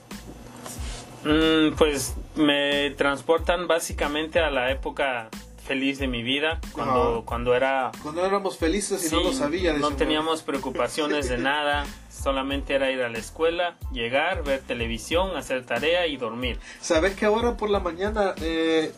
Mm, 1.25 1.75
pues 1.77 2.15
me 2.37 2.91
transportan 2.93 3.67
básicamente 3.67 4.41
a 4.41 4.51
la 4.51 4.71
época 4.71 5.29
feliz 5.67 5.99
de 5.99 6.07
mi 6.07 6.23
vida 6.23 6.61
cuando, 6.73 7.25
cuando 7.27 7.55
era... 7.55 7.91
Cuando 8.03 8.25
éramos 8.25 8.57
felices 8.57 9.11
y 9.11 9.15
no 9.15 9.23
lo 9.23 9.33
sabía. 9.33 9.73
No 9.75 9.91
teníamos 9.93 10.43
preocupaciones 10.43 11.29
de 11.29 11.39
nada, 11.53 11.85
solamente 12.11 12.75
era 12.75 12.91
ir 12.91 13.03
a 13.03 13.09
la 13.09 13.19
escuela, 13.19 13.77
llegar, 13.93 14.45
ver 14.45 14.61
televisión, 14.61 15.37
hacer 15.37 15.67
tarea 15.67 16.07
y 16.07 16.17
dormir. 16.17 16.59
¿Sabes 16.81 17.15
que 17.17 17.27
ahora 17.27 17.57
por 17.57 17.71
la 17.71 17.81
mañana 17.81 18.35
eh, 18.41 18.93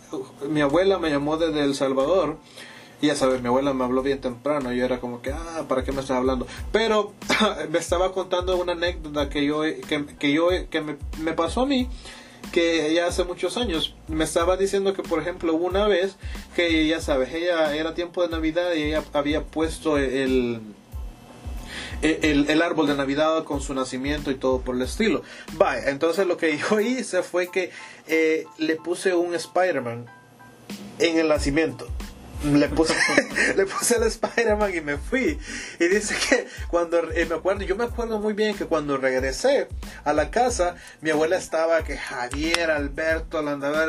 mi 0.48 0.60
abuela 0.60 0.98
me 0.98 1.10
llamó 1.10 1.36
desde 1.36 1.64
El 1.64 1.74
Salvador? 1.74 2.38
Y 3.00 3.06
ya 3.06 3.14
sabes, 3.14 3.40
mi 3.40 3.46
abuela 3.46 3.72
me 3.74 3.84
habló 3.84 4.02
bien 4.02 4.20
temprano. 4.20 4.72
Yo 4.72 4.84
era 4.84 4.98
como 4.98 5.22
que, 5.22 5.30
ah, 5.32 5.64
¿para 5.68 5.84
qué 5.84 5.92
me 5.92 6.00
estás 6.00 6.16
hablando? 6.16 6.46
Pero 6.72 7.12
me 7.70 7.78
estaba 7.78 8.12
contando 8.12 8.56
una 8.56 8.72
anécdota 8.72 9.28
que 9.28 9.46
yo, 9.46 9.62
que, 9.62 10.04
que 10.18 10.32
yo, 10.32 10.48
que 10.68 10.80
me, 10.80 10.96
me 11.18 11.32
pasó 11.32 11.62
a 11.62 11.66
mí 11.66 11.88
que 12.52 12.92
ya 12.94 13.06
hace 13.06 13.24
muchos 13.24 13.56
años. 13.56 13.94
Me 14.08 14.24
estaba 14.24 14.56
diciendo 14.56 14.94
que 14.94 15.02
por 15.02 15.20
ejemplo 15.20 15.54
una 15.54 15.86
vez 15.86 16.16
que 16.54 16.86
ya 16.86 17.00
sabes 17.00 17.32
ella 17.34 17.74
era 17.74 17.94
tiempo 17.94 18.22
de 18.22 18.28
navidad 18.28 18.74
y 18.74 18.82
ella 18.82 19.04
había 19.12 19.44
puesto 19.44 19.98
el 19.98 20.60
el, 22.02 22.48
el, 22.48 22.62
árbol 22.62 22.86
de 22.86 22.94
Navidad 22.94 23.42
con 23.42 23.60
su 23.60 23.74
nacimiento 23.74 24.30
y 24.30 24.36
todo 24.36 24.60
por 24.60 24.76
el 24.76 24.82
estilo. 24.82 25.22
Vaya, 25.54 25.90
entonces 25.90 26.28
lo 26.28 26.36
que 26.36 26.56
yo 26.56 26.78
hice 26.80 27.22
fue 27.22 27.50
que 27.50 27.70
eh, 28.06 28.46
le 28.58 28.76
puse 28.76 29.14
un 29.14 29.34
Spider-Man 29.34 30.06
en 31.00 31.18
el 31.18 31.28
nacimiento 31.28 31.88
le 32.44 32.68
puse, 32.68 32.94
le 33.56 33.66
puse 33.66 33.96
el 33.96 34.04
Spider-Man 34.04 34.74
y 34.74 34.80
me 34.80 34.96
fui. 34.96 35.38
Y 35.80 35.88
dice 35.88 36.14
que 36.28 36.46
cuando, 36.68 37.02
me 37.02 37.34
acuerdo, 37.34 37.62
yo 37.62 37.76
me 37.76 37.84
acuerdo 37.84 38.18
muy 38.18 38.32
bien 38.32 38.56
que 38.56 38.66
cuando 38.66 38.96
regresé 38.96 39.68
a 40.04 40.12
la 40.12 40.30
casa, 40.30 40.76
mi 41.00 41.10
abuela 41.10 41.36
estaba 41.36 41.82
que 41.84 41.96
Javier, 41.96 42.70
Alberto, 42.70 43.42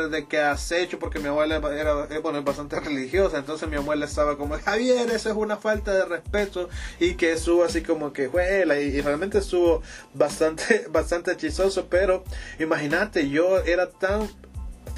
de 0.08 0.26
¿qué 0.26 0.40
has 0.40 0.72
hecho? 0.72 0.98
Porque 0.98 1.18
mi 1.18 1.28
abuela 1.28 1.56
era, 1.56 2.06
eh, 2.10 2.18
bueno, 2.18 2.42
bastante 2.42 2.78
religiosa, 2.80 3.38
entonces 3.38 3.68
mi 3.68 3.76
abuela 3.76 4.04
estaba 4.06 4.36
como, 4.36 4.58
Javier, 4.58 5.10
eso 5.10 5.30
es 5.30 5.36
una 5.36 5.56
falta 5.56 5.92
de 5.92 6.04
respeto, 6.04 6.68
y 6.98 7.14
que 7.14 7.32
estuvo 7.32 7.64
así 7.64 7.82
como 7.82 8.12
que, 8.12 8.28
juela, 8.28 8.78
y, 8.78 9.00
realmente 9.00 9.38
estuvo 9.38 9.82
bastante, 10.14 10.86
bastante 10.90 11.32
hechizoso, 11.32 11.86
pero 11.88 12.24
imagínate, 12.58 13.28
yo 13.28 13.58
era 13.58 13.88
tan 13.90 14.28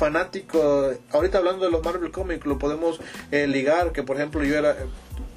fanático, 0.02 0.90
ahorita 1.12 1.38
hablando 1.38 1.64
de 1.64 1.70
los 1.70 1.84
Marvel 1.84 2.10
Comics, 2.10 2.44
lo 2.44 2.58
podemos 2.58 2.98
eh, 3.30 3.46
ligar, 3.46 3.92
que 3.92 4.02
por 4.02 4.16
ejemplo 4.16 4.42
yo 4.42 4.58
era, 4.58 4.76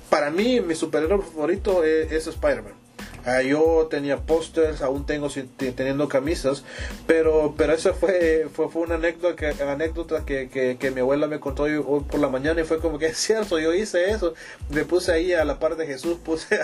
para 0.10 0.32
mí 0.32 0.60
mi 0.60 0.74
superhéroe 0.74 1.22
favorito 1.22 1.84
es, 1.84 2.26
Spider-Man. 2.26 2.74
Ah, 3.26 3.42
yo 3.42 3.88
tenía 3.90 4.18
pósters, 4.18 4.82
aún 4.82 5.06
tengo 5.06 5.30
teniendo 5.76 6.08
camisas, 6.08 6.64
pero 7.08 7.56
pero 7.58 7.74
esa 7.74 7.94
fue 7.94 8.48
fue, 8.54 8.70
fue 8.70 8.84
una 8.84 8.96
anécdota 8.96 9.36
que 9.36 9.48
anécdota 9.64 10.26
que, 10.26 10.48
que, 10.50 10.78
que 10.78 10.92
mi 10.92 11.02
abuela 11.02 11.26
me 11.28 11.40
contó 11.40 11.64
hoy, 11.64 11.82
por 12.10 12.20
la 12.20 12.30
mañana 12.30 12.62
y 12.62 12.66
fue 12.66 12.80
como 12.80 13.00
que 13.00 13.06
es 13.08 13.18
cierto, 13.18 13.58
yo 13.60 13.74
hice 13.74 14.12
eso, 14.12 14.34
me 14.70 14.86
puse 14.86 15.12
ahí 15.12 15.34
a 15.34 15.44
la 15.44 15.58
par 15.60 15.76
de 15.76 15.88
Jesús, 15.88 16.18
puse 16.24 16.60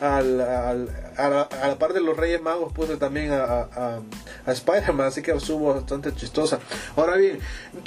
al- 0.00 0.40
al- 0.40 0.88
a, 1.16 1.28
la, 1.28 1.42
a 1.42 1.68
la 1.68 1.78
par 1.78 1.92
de 1.94 2.00
los 2.00 2.16
Reyes 2.16 2.42
Magos, 2.42 2.72
puse 2.72 2.96
también 2.96 3.32
a, 3.32 3.44
a, 3.44 4.00
a- 4.46 4.52
Spider-Man, 4.52 5.06
así 5.06 5.22
que 5.22 5.32
estuvo 5.32 5.72
bastante 5.74 6.14
chistosa. 6.14 6.58
Ahora 6.96 7.16
bien, 7.16 7.38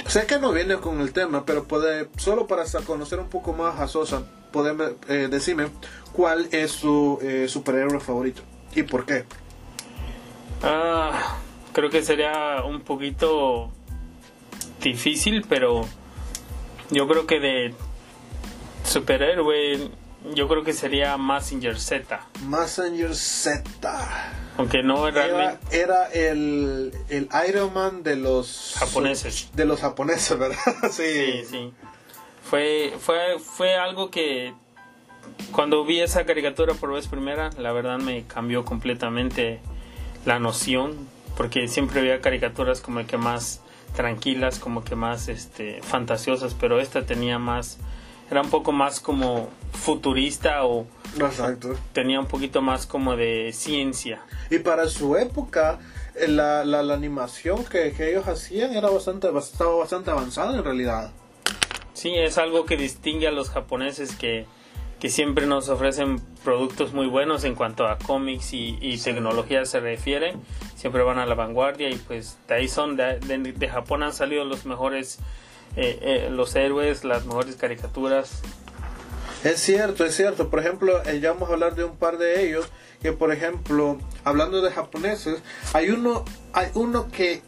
sé 0.08 0.26
que 0.26 0.38
no 0.38 0.52
viene 0.52 0.76
con 0.78 1.00
el 1.00 1.12
tema, 1.12 1.44
pero 1.46 1.64
puede, 1.64 2.08
solo 2.16 2.46
para 2.46 2.64
conocer 2.84 3.20
un 3.20 3.28
poco 3.28 3.52
más 3.52 3.78
a 3.80 3.86
Sosa, 3.88 4.22
podeme, 4.56 4.96
eh, 5.08 5.28
decirme 5.30 5.68
cuál 6.14 6.48
es 6.50 6.70
su 6.70 7.18
eh, 7.20 7.46
superhéroe 7.46 8.00
favorito 8.00 8.40
y 8.74 8.84
por 8.84 9.04
qué. 9.04 9.26
Ah, 10.62 11.36
creo 11.74 11.90
que 11.90 12.02
sería 12.02 12.64
un 12.64 12.80
poquito 12.80 13.70
difícil, 14.80 15.44
pero 15.46 15.86
yo 16.90 17.06
creo 17.06 17.26
que 17.26 17.38
de 17.38 17.74
superhéroe, 18.82 19.90
yo 20.34 20.48
creo 20.48 20.64
que 20.64 20.72
sería 20.72 21.18
Massinger 21.18 21.78
Z. 21.78 22.18
Messenger 22.48 23.14
Z. 23.14 24.32
Aunque 24.56 24.82
no 24.82 25.06
Era, 25.06 25.26
realmente 25.26 25.78
era 25.78 26.06
el, 26.06 26.94
el 27.10 27.28
Iron 27.46 27.74
Man 27.74 28.02
de 28.02 28.16
los 28.16 28.74
japoneses. 28.78 29.50
De 29.52 29.66
los 29.66 29.82
japoneses, 29.82 30.38
¿verdad? 30.38 30.56
Sí, 30.90 31.44
sí. 31.44 31.74
Fue, 32.48 32.94
fue, 32.98 33.38
fue 33.40 33.74
algo 33.74 34.10
que 34.10 34.54
cuando 35.52 35.84
vi 35.84 36.00
esa 36.00 36.24
caricatura 36.24 36.74
por 36.74 36.92
vez 36.92 37.08
primera, 37.08 37.50
la 37.58 37.72
verdad 37.72 37.98
me 37.98 38.24
cambió 38.24 38.64
completamente 38.64 39.60
la 40.24 40.38
noción, 40.38 40.94
porque 41.36 41.66
siempre 41.68 42.02
veía 42.02 42.20
caricaturas 42.20 42.80
como 42.80 43.04
que 43.06 43.16
más 43.16 43.62
tranquilas, 43.94 44.58
como 44.58 44.84
que 44.84 44.94
más 44.94 45.28
este, 45.28 45.80
fantasiosas, 45.82 46.54
pero 46.54 46.80
esta 46.80 47.04
tenía 47.04 47.38
más, 47.38 47.78
era 48.30 48.42
un 48.42 48.50
poco 48.50 48.72
más 48.72 49.00
como 49.00 49.48
futurista 49.72 50.64
o 50.64 50.86
Exacto. 51.18 51.74
tenía 51.92 52.20
un 52.20 52.26
poquito 52.26 52.62
más 52.62 52.86
como 52.86 53.16
de 53.16 53.50
ciencia. 53.52 54.20
Y 54.50 54.58
para 54.58 54.88
su 54.88 55.16
época, 55.16 55.78
eh, 56.14 56.28
la, 56.28 56.64
la, 56.64 56.82
la 56.82 56.94
animación 56.94 57.64
que, 57.64 57.92
que 57.92 58.10
ellos 58.10 58.28
hacían 58.28 58.74
era 58.76 58.88
bastante, 58.88 59.28
estaba 59.36 59.76
bastante 59.76 60.10
avanzada 60.10 60.56
en 60.56 60.64
realidad. 60.64 61.10
Sí, 61.96 62.12
es 62.14 62.36
algo 62.36 62.66
que 62.66 62.76
distingue 62.76 63.26
a 63.26 63.30
los 63.30 63.48
japoneses 63.48 64.14
que, 64.16 64.44
que 65.00 65.08
siempre 65.08 65.46
nos 65.46 65.70
ofrecen 65.70 66.20
productos 66.44 66.92
muy 66.92 67.06
buenos 67.06 67.44
en 67.44 67.54
cuanto 67.54 67.86
a 67.86 67.96
cómics 67.96 68.52
y, 68.52 68.76
y 68.82 68.98
tecnología 68.98 69.64
se 69.64 69.80
refiere. 69.80 70.34
Siempre 70.76 71.02
van 71.02 71.18
a 71.18 71.24
la 71.24 71.34
vanguardia 71.34 71.88
y 71.88 71.94
pues 71.96 72.36
de 72.48 72.54
ahí 72.54 72.68
son, 72.68 72.96
de, 72.96 73.18
de- 73.18 73.68
Japón 73.68 74.02
han 74.02 74.12
salido 74.12 74.44
los 74.44 74.66
mejores, 74.66 75.20
eh, 75.76 75.98
eh, 76.02 76.28
los 76.30 76.54
héroes, 76.54 77.02
las 77.04 77.24
mejores 77.24 77.56
caricaturas. 77.56 78.42
Es 79.42 79.58
cierto, 79.60 80.04
es 80.04 80.14
cierto. 80.14 80.50
Por 80.50 80.60
ejemplo, 80.60 81.02
eh, 81.06 81.18
ya 81.20 81.32
vamos 81.32 81.48
a 81.48 81.54
hablar 81.54 81.76
de 81.76 81.84
un 81.84 81.96
par 81.96 82.18
de 82.18 82.46
ellos. 82.46 82.68
Que 83.00 83.12
por 83.12 83.32
ejemplo, 83.32 83.98
hablando 84.24 84.60
de 84.60 84.70
japoneses, 84.70 85.42
hay 85.72 85.90
uno, 85.90 86.24
hay 86.52 86.68
uno 86.74 87.08
que 87.08 87.40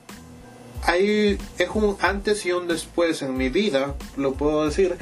hay 0.84 1.38
es 1.58 1.68
un 1.74 1.96
antes 2.00 2.44
y 2.46 2.52
un 2.52 2.68
después 2.68 3.22
en 3.22 3.36
mi 3.36 3.48
vida, 3.48 3.94
lo 4.16 4.32
puedo 4.34 4.64
decir, 4.64 4.96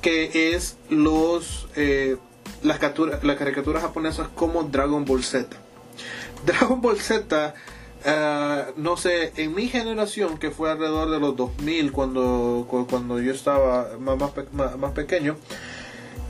que 0.00 0.54
es 0.54 0.76
los 0.88 1.68
eh, 1.76 2.16
las, 2.62 2.78
las 3.22 3.36
caricaturas 3.36 3.82
japonesas 3.82 4.28
como 4.34 4.62
Dragon 4.64 5.04
Ball 5.04 5.22
Z. 5.24 5.48
Dragon 6.46 6.80
Ball 6.80 6.98
Z, 7.00 7.54
eh, 8.04 8.64
no 8.76 8.96
sé, 8.96 9.32
en 9.36 9.54
mi 9.54 9.68
generación, 9.68 10.38
que 10.38 10.50
fue 10.50 10.70
alrededor 10.70 11.10
de 11.10 11.18
los 11.20 11.36
2000, 11.36 11.92
cuando, 11.92 12.66
cu- 12.68 12.86
cuando 12.88 13.20
yo 13.20 13.32
estaba 13.32 13.90
más, 13.98 14.18
más- 14.52 14.76
más 14.78 14.92
pequeño, 14.92 15.36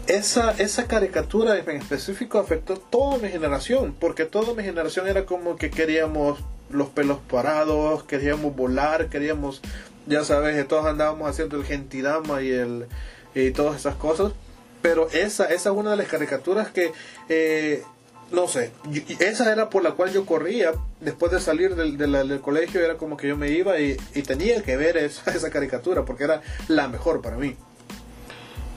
esa, 0.06 0.50
esa 0.52 0.86
caricatura 0.88 1.56
en 1.58 1.70
específico 1.70 2.38
afectó 2.38 2.74
toda 2.76 3.18
mi 3.18 3.28
generación, 3.28 3.94
porque 3.98 4.24
toda 4.24 4.52
mi 4.54 4.62
generación 4.64 5.06
era 5.06 5.24
como 5.24 5.56
que 5.56 5.70
queríamos 5.70 6.40
los 6.72 6.88
pelos 6.88 7.18
parados, 7.30 8.04
queríamos 8.04 8.54
volar, 8.54 9.08
queríamos, 9.08 9.62
ya 10.06 10.24
sabes, 10.24 10.66
todos 10.68 10.86
andábamos 10.86 11.28
haciendo 11.28 11.56
el 11.56 11.64
gentidama 11.64 12.42
y, 12.42 12.50
el, 12.50 12.86
y 13.34 13.50
todas 13.52 13.76
esas 13.76 13.94
cosas. 13.96 14.32
Pero 14.80 15.08
esa, 15.10 15.44
esa 15.44 15.70
es 15.70 15.76
una 15.76 15.92
de 15.92 15.96
las 15.96 16.08
caricaturas 16.08 16.70
que, 16.70 16.92
eh, 17.28 17.84
no 18.32 18.48
sé, 18.48 18.72
esa 19.20 19.52
era 19.52 19.70
por 19.70 19.84
la 19.84 19.92
cual 19.92 20.12
yo 20.12 20.26
corría 20.26 20.72
después 21.00 21.30
de 21.30 21.38
salir 21.38 21.76
del, 21.76 21.96
del 21.96 22.40
colegio, 22.40 22.84
era 22.84 22.96
como 22.96 23.16
que 23.16 23.28
yo 23.28 23.36
me 23.36 23.50
iba 23.50 23.78
y, 23.78 23.96
y 24.14 24.22
tenía 24.22 24.62
que 24.62 24.76
ver 24.76 24.96
esa, 24.96 25.30
esa 25.34 25.50
caricatura, 25.50 26.04
porque 26.04 26.24
era 26.24 26.42
la 26.68 26.88
mejor 26.88 27.22
para 27.22 27.36
mí. 27.36 27.56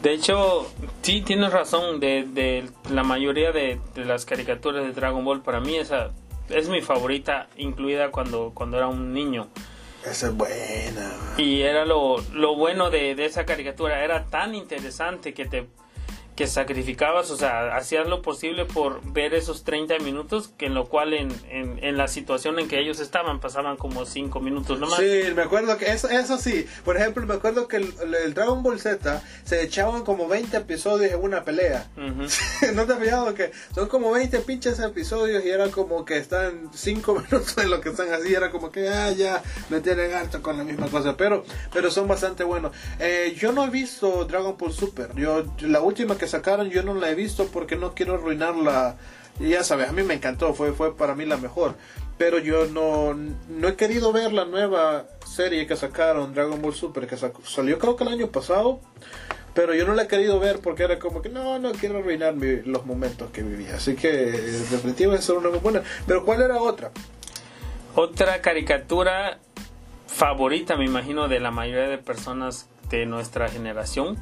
De 0.04 0.14
hecho, 0.14 0.72
sí 1.02 1.22
tienes 1.22 1.52
razón, 1.52 2.00
de, 2.00 2.28
de 2.32 2.70
la 2.92 3.04
mayoría 3.04 3.52
de, 3.52 3.80
de 3.96 4.06
las 4.06 4.25
caricaturas 4.25 4.86
de 4.86 4.92
Dragon 4.92 5.25
Ball 5.25 5.42
para 5.42 5.60
mí 5.60 5.78
esa 5.78 6.12
es 6.50 6.70
mi 6.70 6.82
favorita, 6.82 7.48
incluida 7.58 8.12
cuando, 8.12 8.52
cuando 8.54 8.78
era 8.78 8.88
un 8.88 9.14
niño. 9.14 9.48
Esa 10.06 10.28
es 10.28 10.36
buena. 10.36 11.12
Y 11.38 11.62
era 11.62 11.86
lo, 11.86 12.18
lo 12.34 12.56
bueno 12.56 12.90
de, 12.92 13.16
de 13.16 13.25
esa 13.25 13.46
caricatura, 13.46 14.04
era 14.04 14.25
tan 14.25 14.54
interesante 14.54 15.34
que 15.34 15.46
te 15.46 15.68
que 16.36 16.48
sacrificabas, 16.48 17.32
o 17.32 17.38
sea, 17.38 17.75
hacías 17.77 18.08
lo 18.08 18.22
posible 18.22 18.65
por 18.65 19.01
ver 19.13 19.34
esos 19.34 19.63
30 19.63 20.00
minutos, 20.00 20.50
que 20.58 20.65
en 20.65 20.74
lo 20.74 20.86
cual 20.88 21.13
en, 21.13 21.32
en, 21.50 21.82
en 21.82 21.98
la 21.98 22.10
situación 22.10 22.60
en 22.60 22.68
que 22.68 22.80
ellos 22.80 23.00
estaban 23.00 23.39
pasaban 23.39 23.77
como 23.77 24.06
5 24.06 24.39
minutos 24.42 24.80
nomás. 24.80 25.00
Sí, 25.00 25.22
me 25.34 25.44
acuerdo 25.44 25.77
que 25.77 25.92
eso, 25.92 26.10
eso 26.10 26.38
sí. 26.38 26.65
Por 26.84 26.98
ejemplo, 26.98 27.25
me 27.25 27.36
acuerdo 27.36 27.68
que 27.70 27.77
el, 27.77 27.94
el 28.25 28.34
Dragon 28.34 28.62
Ball 28.63 28.80
Z 28.80 29.24
se 29.46 29.63
echaban 29.63 30.04
como 30.04 30.27
20 30.27 30.58
episodios 30.58 31.13
en 31.13 31.24
una 31.24 31.44
pelea. 31.46 31.88
Ujú. 31.96 32.27
¿No 32.75 32.86
te 32.86 32.94
has 32.94 33.00
fijado 33.00 33.34
que 33.34 33.51
son 33.74 33.88
como 33.88 34.12
20 34.12 34.39
pinches 34.39 34.80
episodios 34.80 35.46
y 35.46 35.50
era 35.50 35.70
como 35.70 36.04
que 36.04 36.18
están 36.18 36.70
5 36.74 37.13
minutos 37.32 37.58
en 37.58 37.70
lo 37.70 37.80
que 37.80 37.89
están 37.89 38.12
así? 38.12 38.34
Era 38.34 38.51
como 38.51 38.72
que, 38.72 38.89
ah, 38.89 39.12
ya, 39.12 39.42
me 39.70 39.80
tienen 39.80 40.13
harto 40.13 40.42
con 40.42 40.58
la 40.58 40.65
misma 40.65 40.88
cosa. 40.88 41.15
Pero, 41.15 41.46
pero 41.72 41.89
son 41.92 42.10
bastante 42.10 42.44
buenos. 42.44 42.74
Eh, 43.00 43.36
yo 43.39 43.54
no 43.54 43.65
he 43.65 43.70
visto 43.70 44.25
Dragon 44.25 44.58
Ball 44.58 44.74
Super. 44.74 45.15
Yo, 45.15 45.46
la 45.62 45.80
última 45.80 46.18
que 46.18 46.25
sacaron 46.27 46.70
yo 46.70 46.84
no 46.84 46.94
la 46.94 47.10
he 47.10 47.15
visto 47.15 47.48
porque 47.48 47.75
no 47.75 47.94
quiero 47.94 48.15
arruinar 48.15 48.55
la... 48.55 48.96
Ya 49.39 49.63
sabes, 49.63 49.89
a 49.89 49.91
mí 49.91 50.01
me 50.03 50.13
encantó, 50.13 50.53
fue, 50.53 50.72
fue 50.72 50.96
para 50.96 51.13
mí 51.15 51.25
la 51.25 51.36
mejor. 51.38 51.75
Pero 52.17 52.39
yo 52.39 52.67
no, 52.67 53.13
no 53.13 53.67
he 53.67 53.75
querido 53.75 54.13
ver 54.13 54.32
la 54.32 54.46
nueva 54.46 55.08
serie 55.25 55.67
que 55.67 55.75
sacaron, 55.75 56.34
Dragon 56.34 56.62
Ball 56.62 56.74
Super, 56.74 57.05
que 57.08 57.17
sacó- 57.17 57.46
salió 57.46 57.77
creo 57.77 57.98
que 57.98 58.05
el 58.05 58.12
año 58.13 58.27
pasado. 58.27 58.79
Pero 59.53 59.74
yo 59.74 59.86
no 59.86 59.94
la 59.94 60.03
he 60.03 60.08
querido 60.08 60.39
ver 60.39 60.60
porque 60.60 60.84
era 60.84 61.00
como 61.00 61.22
que 61.22 61.27
no, 61.29 61.60
no 61.60 61.72
quiero 61.74 61.98
arruinar 62.00 62.36
mi- 62.36 62.62
los 62.62 62.86
momentos 62.86 63.29
que 63.32 63.41
vivía. 63.44 63.75
Así 63.75 63.96
que 63.96 64.10
eh, 64.29 64.32
definitivamente 64.72 65.24
es 65.24 65.29
una 65.29 65.50
muy 65.50 65.60
buena. 65.60 65.82
Pero 66.08 66.24
¿cuál 66.24 66.41
era 66.41 66.62
otra? 66.62 66.91
Otra 67.96 68.41
caricatura 68.41 69.39
favorita, 70.08 70.77
me 70.77 70.86
imagino, 70.86 71.27
de 71.27 71.39
la 71.39 71.51
mayoría 71.51 71.88
de 71.89 71.98
personas 71.98 72.67
de 72.89 73.05
nuestra 73.05 73.50
generación, 73.50 74.17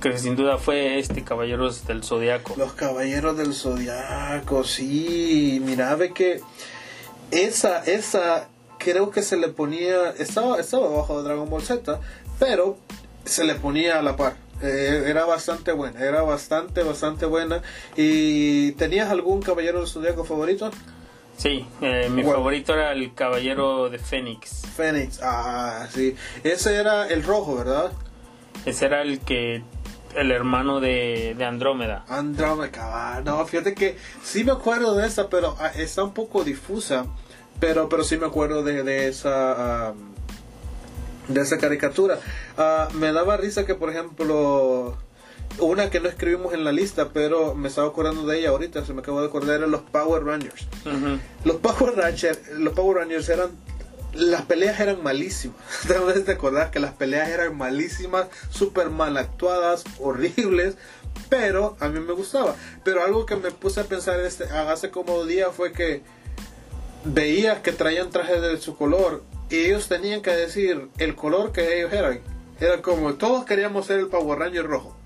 que 0.00 0.18
sin 0.18 0.34
duda 0.36 0.58
fue 0.58 0.98
este 0.98 1.22
Caballeros 1.24 1.86
del 1.86 2.02
Zodiaco. 2.02 2.54
Los 2.56 2.72
Caballeros 2.72 3.36
del 3.36 3.54
Zodiaco, 3.54 4.64
sí. 4.64 5.60
Mira, 5.64 5.94
ve 5.96 6.12
que 6.12 6.40
esa, 7.30 7.78
esa 7.84 8.48
creo 8.78 9.10
que 9.10 9.22
se 9.22 9.36
le 9.36 9.48
ponía, 9.48 10.10
estaba, 10.18 10.58
estaba 10.58 10.86
abajo 10.86 11.18
de 11.22 11.28
Dragon 11.28 11.48
Ball 11.48 11.62
Z, 11.62 12.00
pero 12.38 12.76
se 13.24 13.44
le 13.44 13.54
ponía 13.54 13.98
a 13.98 14.02
la 14.02 14.16
par. 14.16 14.34
Eh, 14.60 15.04
era 15.06 15.24
bastante 15.24 15.72
buena, 15.72 16.00
era 16.00 16.22
bastante, 16.22 16.82
bastante 16.82 17.26
buena. 17.26 17.62
¿Y 17.96 18.72
tenías 18.72 19.10
algún 19.10 19.40
Caballero 19.42 19.78
del 19.80 19.88
Zodiaco 19.88 20.24
favorito? 20.24 20.70
Sí, 21.36 21.66
eh, 21.80 22.08
mi 22.10 22.22
Bueno. 22.22 22.38
favorito 22.38 22.72
era 22.74 22.92
el 22.92 23.14
Caballero 23.14 23.88
de 23.88 23.98
Fénix. 23.98 24.62
Fénix, 24.76 25.18
ah, 25.22 25.88
sí. 25.92 26.14
Ese 26.44 26.76
era 26.76 27.08
el 27.08 27.24
rojo, 27.24 27.56
¿verdad? 27.56 27.90
Ese 28.64 28.86
era 28.86 29.02
el 29.02 29.20
que 29.20 29.62
el 30.14 30.30
hermano 30.30 30.80
de, 30.80 31.34
de 31.36 31.44
Andrómeda. 31.44 32.04
Andrómeda, 32.08 33.22
no, 33.24 33.44
fíjate 33.46 33.74
que 33.74 33.96
sí 34.22 34.44
me 34.44 34.52
acuerdo 34.52 34.94
de 34.94 35.06
esa, 35.06 35.28
pero 35.28 35.56
ah, 35.58 35.72
está 35.74 36.04
un 36.04 36.14
poco 36.14 36.44
difusa, 36.44 37.06
pero 37.60 37.88
pero 37.88 38.04
sí 38.04 38.16
me 38.16 38.26
acuerdo 38.26 38.62
de, 38.62 38.82
de 38.82 39.08
esa 39.08 39.94
de 41.28 41.40
esa 41.40 41.58
caricatura. 41.58 42.18
Ah, 42.58 42.88
me 42.94 43.12
daba 43.12 43.36
risa 43.36 43.64
que 43.64 43.74
por 43.74 43.90
ejemplo 43.90 44.96
una 45.58 45.90
que 45.90 46.00
no 46.00 46.08
escribimos 46.08 46.54
en 46.54 46.64
la 46.64 46.72
lista, 46.72 47.10
pero 47.12 47.54
me 47.54 47.68
estaba 47.68 47.88
acordando 47.88 48.26
de 48.26 48.38
ella 48.38 48.50
ahorita, 48.50 48.84
se 48.84 48.94
me 48.94 49.00
acabó 49.00 49.20
de 49.20 49.26
acordar 49.28 49.56
eran 49.56 49.70
los 49.70 49.82
Power 49.82 50.24
Rangers. 50.24 50.66
Los 51.44 51.56
Power 51.56 51.94
Rangers, 51.96 52.48
los 52.58 52.72
Power 52.74 52.98
Rangers 52.98 53.28
eran 53.28 53.50
las 54.14 54.42
peleas 54.42 54.78
eran 54.80 55.02
malísimas. 55.02 55.56
Debes 55.88 56.26
de 56.26 56.32
acordar 56.32 56.70
que 56.70 56.80
las 56.80 56.92
peleas 56.92 57.28
eran 57.28 57.56
malísimas, 57.56 58.28
súper 58.50 58.90
mal 58.90 59.16
actuadas, 59.16 59.84
horribles, 59.98 60.76
pero 61.28 61.76
a 61.80 61.88
mí 61.88 62.00
me 62.00 62.12
gustaba. 62.12 62.54
Pero 62.84 63.02
algo 63.02 63.26
que 63.26 63.36
me 63.36 63.50
puse 63.50 63.80
a 63.80 63.84
pensar 63.84 64.20
este, 64.20 64.44
hace 64.44 64.90
como 64.90 65.24
día 65.24 65.50
fue 65.50 65.72
que 65.72 66.02
veía 67.04 67.62
que 67.62 67.72
traían 67.72 68.10
trajes 68.10 68.40
de 68.40 68.58
su 68.58 68.76
color 68.76 69.22
y 69.50 69.56
ellos 69.56 69.88
tenían 69.88 70.22
que 70.22 70.30
decir 70.30 70.88
el 70.98 71.14
color 71.14 71.52
que 71.52 71.78
ellos 71.78 71.92
eran. 71.92 72.20
Era 72.60 72.80
como, 72.80 73.14
todos 73.14 73.44
queríamos 73.44 73.86
ser 73.86 73.98
el 73.98 74.06
Power 74.06 74.38
Ranger 74.38 74.66
rojo. 74.66 74.96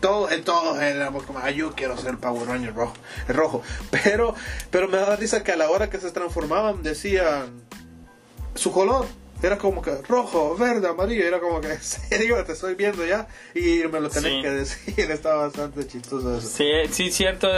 todos, 0.00 0.30
todos 0.44 0.80
éramos 0.80 1.24
como, 1.24 1.38
ah, 1.38 1.50
yo 1.50 1.72
quiero 1.72 1.96
ser 1.96 2.10
el 2.10 2.18
Power 2.18 2.46
Ranger 2.46 2.74
rojo, 2.74 2.94
el 3.28 3.34
rojo. 3.34 3.62
Pero, 3.90 4.34
pero 4.70 4.88
me 4.88 4.96
da 4.96 5.16
risa 5.16 5.42
que 5.42 5.52
a 5.52 5.56
la 5.56 5.70
hora 5.70 5.90
que 5.90 5.98
se 5.98 6.10
transformaban 6.10 6.82
decían 6.82 7.59
su 8.54 8.72
color. 8.72 9.06
Era 9.42 9.56
como 9.56 9.80
que 9.80 9.96
rojo, 10.02 10.54
verde, 10.56 10.86
amarillo. 10.88 11.24
Era 11.24 11.40
como 11.40 11.60
que, 11.60 11.68
en 11.72 11.82
serio, 11.82 12.44
te 12.44 12.52
estoy 12.52 12.74
viendo 12.74 13.04
ya. 13.06 13.26
Y 13.54 13.82
me 13.90 14.00
lo 14.00 14.08
tenés 14.10 14.42
que 14.42 14.50
decir. 14.50 14.98
Estaba 15.10 15.46
bastante 15.46 15.86
chistoso 15.86 16.36
eso. 16.36 16.48
Sí, 16.48 16.70
sí, 16.90 17.10
cierto. 17.10 17.48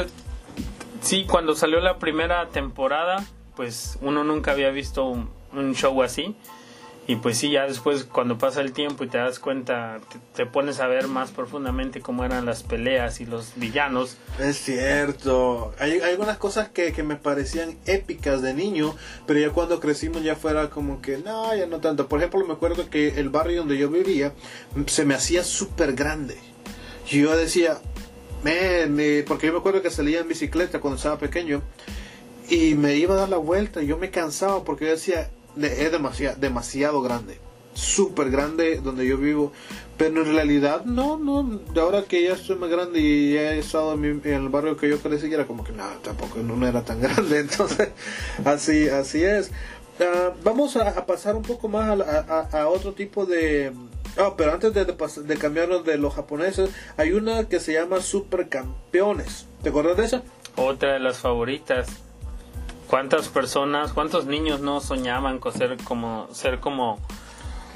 Sí, 1.00 1.26
cuando 1.28 1.56
salió 1.56 1.80
la 1.80 1.98
primera 1.98 2.48
temporada, 2.50 3.24
pues 3.56 3.98
uno 4.00 4.22
nunca 4.22 4.52
había 4.52 4.70
visto 4.70 5.04
un 5.04 5.74
show 5.74 6.02
así. 6.02 6.36
Y 7.06 7.16
pues 7.16 7.36
sí, 7.36 7.50
ya 7.50 7.66
después 7.66 8.04
cuando 8.04 8.38
pasa 8.38 8.60
el 8.60 8.72
tiempo 8.72 9.02
y 9.02 9.08
te 9.08 9.18
das 9.18 9.40
cuenta, 9.40 9.98
te, 10.36 10.46
pones 10.46 10.78
a 10.78 10.86
ver 10.86 11.08
más 11.08 11.32
profundamente 11.32 12.00
cómo 12.00 12.24
eran 12.24 12.46
las 12.46 12.62
peleas 12.62 13.20
y 13.20 13.26
los 13.26 13.54
villanos. 13.56 14.18
Es 14.38 14.58
cierto. 14.58 15.74
Hay, 15.80 16.00
algunas 16.00 16.38
cosas 16.38 16.68
que, 16.68 16.92
que, 16.92 17.02
me 17.02 17.16
parecían 17.16 17.76
épicas 17.86 18.40
de 18.40 18.54
niño, 18.54 18.94
pero 19.26 19.40
ya 19.40 19.50
cuando 19.50 19.80
crecimos 19.80 20.22
ya 20.22 20.36
fuera 20.36 20.70
como 20.70 21.02
que, 21.02 21.18
no, 21.18 21.54
ya 21.56 21.66
no 21.66 21.80
tanto. 21.80 22.06
Por 22.06 22.20
ejemplo, 22.20 22.46
me 22.46 22.54
acuerdo 22.54 22.88
que 22.88 23.18
el 23.18 23.30
barrio 23.30 23.58
donde 23.58 23.78
yo 23.78 23.90
vivía 23.90 24.32
se 24.86 25.04
me 25.04 25.14
hacía 25.14 25.42
súper 25.42 25.94
grande. 25.94 26.38
Yo 27.08 27.36
decía, 27.36 27.78
me 28.44 29.24
porque 29.26 29.48
yo 29.48 29.52
me 29.52 29.58
acuerdo 29.58 29.82
que 29.82 29.90
salía 29.90 30.20
en 30.20 30.28
bicicleta 30.28 30.80
cuando 30.80 30.96
estaba 30.96 31.18
pequeño 31.18 31.62
y 32.48 32.74
me 32.74 32.96
iba 32.96 33.14
a 33.14 33.18
dar 33.18 33.28
la 33.28 33.36
vuelta 33.38 33.82
y 33.82 33.86
yo 33.86 33.98
me 33.98 34.10
cansaba 34.10 34.64
porque 34.64 34.86
yo 34.86 34.90
decía, 34.92 35.30
es 35.60 35.92
demasiado, 35.92 36.36
demasiado 36.40 37.02
grande, 37.02 37.38
súper 37.74 38.30
grande 38.30 38.80
donde 38.82 39.06
yo 39.06 39.16
vivo, 39.18 39.52
pero 39.96 40.22
en 40.22 40.34
realidad 40.34 40.84
no, 40.84 41.16
no, 41.16 41.60
ahora 41.80 42.02
que 42.02 42.22
ya 42.24 42.32
estoy 42.32 42.56
más 42.56 42.70
grande 42.70 43.00
y 43.00 43.36
he 43.36 43.58
estado 43.58 43.94
en, 43.94 44.22
el 44.24 44.48
barrio 44.48 44.76
que 44.76 44.88
yo 44.88 44.98
crecí, 44.98 45.32
era 45.32 45.46
como 45.46 45.64
que 45.64 45.72
nada, 45.72 45.96
tampoco 46.02 46.38
no, 46.38 46.66
era 46.66 46.82
tan 46.82 47.00
grande, 47.02 47.40
entonces 47.40 47.90
así, 48.44 48.88
así 48.88 49.22
es. 49.22 49.50
Ah, 50.00 50.32
vamos 50.42 50.76
a, 50.76 51.06
pasar 51.06 51.36
un 51.36 51.42
poco 51.42 51.68
más 51.68 52.00
a, 52.00 52.68
otro 52.68 52.92
tipo 52.92 53.26
de... 53.26 53.72
Ah, 54.16 54.34
pero 54.36 54.52
antes 54.52 54.74
de, 54.74 54.84
de, 54.84 55.36
cambiarnos 55.36 55.84
de 55.84 55.96
los 55.96 56.14
japoneses, 56.14 56.70
hay 56.96 57.12
una 57.12 57.48
que 57.48 57.60
se 57.60 57.74
llama 57.74 58.00
Supercampeones. 58.00 59.46
¿Te 59.62 59.68
acuerdas 59.68 59.96
de 59.96 60.04
esa? 60.04 60.22
Otra 60.56 60.94
de 60.94 61.00
las 61.00 61.18
favoritas. 61.18 61.88
¿Cuántas 62.92 63.28
personas, 63.28 63.94
cuántos 63.94 64.26
niños 64.26 64.60
no 64.60 64.78
soñaban 64.82 65.38
con 65.38 65.54
ser 65.54 65.78
como, 65.82 66.28
ser 66.30 66.60
como 66.60 66.98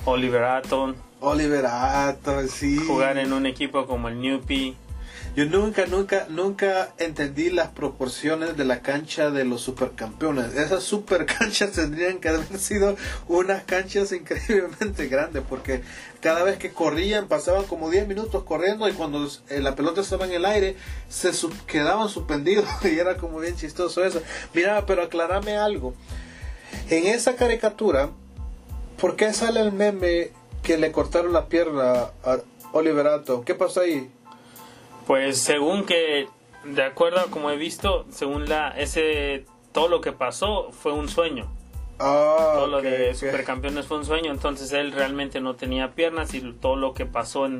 Oliver 0.04 0.44
Atom? 0.44 0.94
Oliver 1.20 1.64
Atom, 1.64 2.46
sí. 2.48 2.76
Jugar 2.86 3.16
en 3.16 3.32
un 3.32 3.46
equipo 3.46 3.86
como 3.86 4.08
el 4.08 4.20
Newpie. 4.20 4.76
Yo 5.36 5.44
nunca, 5.44 5.84
nunca, 5.84 6.26
nunca 6.30 6.94
entendí 6.96 7.50
las 7.50 7.68
proporciones 7.68 8.56
de 8.56 8.64
la 8.64 8.80
cancha 8.80 9.30
de 9.30 9.44
los 9.44 9.60
supercampeones. 9.60 10.54
Esas 10.54 10.82
super 10.82 11.26
canchas 11.26 11.72
tendrían 11.74 12.20
que 12.20 12.30
haber 12.30 12.58
sido 12.58 12.96
unas 13.28 13.62
canchas 13.64 14.12
increíblemente 14.12 15.08
grandes 15.08 15.42
porque 15.46 15.82
cada 16.22 16.42
vez 16.42 16.56
que 16.56 16.72
corrían 16.72 17.28
pasaban 17.28 17.64
como 17.64 17.90
10 17.90 18.08
minutos 18.08 18.44
corriendo 18.44 18.88
y 18.88 18.94
cuando 18.94 19.28
eh, 19.50 19.60
la 19.60 19.74
pelota 19.74 20.00
estaba 20.00 20.24
en 20.24 20.32
el 20.32 20.46
aire 20.46 20.74
se 21.10 21.32
quedaban 21.66 22.08
suspendidos 22.08 22.64
y 22.84 22.98
era 22.98 23.18
como 23.18 23.38
bien 23.38 23.56
chistoso 23.56 24.02
eso. 24.06 24.22
Mira, 24.54 24.86
pero 24.86 25.02
aclarame 25.02 25.58
algo. 25.58 25.92
En 26.88 27.06
esa 27.08 27.36
caricatura, 27.36 28.08
¿por 28.98 29.16
qué 29.16 29.34
sale 29.34 29.60
el 29.60 29.72
meme 29.72 30.30
que 30.62 30.78
le 30.78 30.92
cortaron 30.92 31.34
la 31.34 31.44
pierna 31.44 32.06
a 32.24 32.38
Oliverato? 32.72 33.42
¿Qué 33.44 33.54
pasó 33.54 33.82
ahí? 33.82 34.10
Pues 35.06 35.38
según 35.40 35.84
que, 35.84 36.28
de 36.64 36.82
acuerdo 36.82 37.20
a 37.20 37.26
como 37.26 37.50
he 37.50 37.56
visto, 37.56 38.06
según 38.10 38.48
la 38.48 38.70
ese 38.70 39.44
todo 39.72 39.88
lo 39.88 40.00
que 40.00 40.12
pasó 40.12 40.70
fue 40.72 40.92
un 40.92 41.08
sueño. 41.08 41.52
Ah, 41.98 42.52
todo 42.54 42.66
lo 42.66 42.82
de 42.82 43.14
supercampeones 43.14 43.86
fue 43.86 43.98
un 43.98 44.04
sueño, 44.04 44.30
entonces 44.30 44.72
él 44.72 44.92
realmente 44.92 45.40
no 45.40 45.54
tenía 45.54 45.92
piernas 45.92 46.34
y 46.34 46.40
todo 46.60 46.76
lo 46.76 46.92
que 46.92 47.06
pasó 47.06 47.46
en 47.46 47.58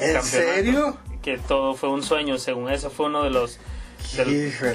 ¿En 0.00 0.22
serio? 0.22 0.96
Que 1.22 1.38
todo 1.38 1.74
fue 1.74 1.88
un 1.88 2.02
sueño, 2.02 2.38
según 2.38 2.70
eso 2.70 2.90
fue 2.90 3.06
uno 3.06 3.22
de 3.22 3.30
los 3.30 3.58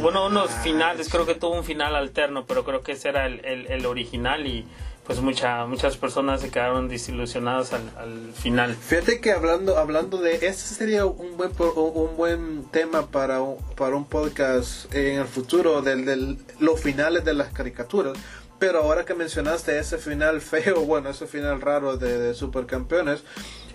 bueno, 0.02 0.28
unos 0.28 0.52
finales, 0.64 1.10
creo 1.10 1.26
que 1.26 1.34
tuvo 1.34 1.56
un 1.56 1.64
final 1.64 1.96
alterno, 1.96 2.46
pero 2.46 2.64
creo 2.64 2.82
que 2.82 2.92
ese 2.92 3.10
era 3.10 3.26
el, 3.26 3.44
el, 3.46 3.68
el 3.68 3.86
original 3.86 4.46
y 4.46 4.66
pues 5.06 5.20
mucha, 5.20 5.66
muchas 5.66 5.98
personas 5.98 6.42
se 6.42 6.50
quedaron 6.50 6.88
desilusionadas 6.88 7.74
al, 7.74 7.82
al, 7.98 8.34
final. 8.34 8.74
Fíjate 8.76 9.20
que 9.20 9.32
hablando, 9.32 9.78
hablando 9.78 10.18
de, 10.20 10.36
este 10.36 10.76
sería 10.76 11.06
un 11.06 11.36
buen, 11.36 11.52
un 11.76 12.16
buen 12.16 12.64
tema 12.72 13.08
para 13.08 13.42
un, 13.42 13.58
para 13.76 13.96
un 13.96 14.06
podcast 14.06 14.94
en 14.96 15.20
el 15.20 15.28
futuro, 15.28 15.82
de 15.82 16.38
los 16.60 16.80
finales 16.80 17.26
de 17.26 17.34
las 17.34 17.52
caricaturas. 17.52 18.18
Pero 18.60 18.80
ahora 18.80 19.04
que 19.04 19.14
mencionaste 19.14 19.78
ese 19.78 19.98
final 19.98 20.40
feo, 20.40 20.82
bueno, 20.86 21.10
ese 21.10 21.28
final 21.28 21.60
raro 21.60 21.98
de, 21.98 22.34
Supercampeones, 22.34 23.24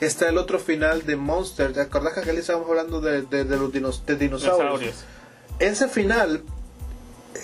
está 0.00 0.30
el 0.30 0.38
otro 0.38 0.58
final 0.58 1.04
de 1.04 1.16
Monster. 1.16 1.74
¿Te 1.74 1.82
acordás 1.82 2.14
que 2.14 2.20
aquí 2.20 2.30
estábamos 2.30 2.70
hablando 2.70 3.02
de, 3.02 3.22
de, 3.22 3.44
los 3.80 4.06
de 4.06 4.16
dinosaurios? 4.16 5.04
Ese 5.58 5.88
final 5.88 6.42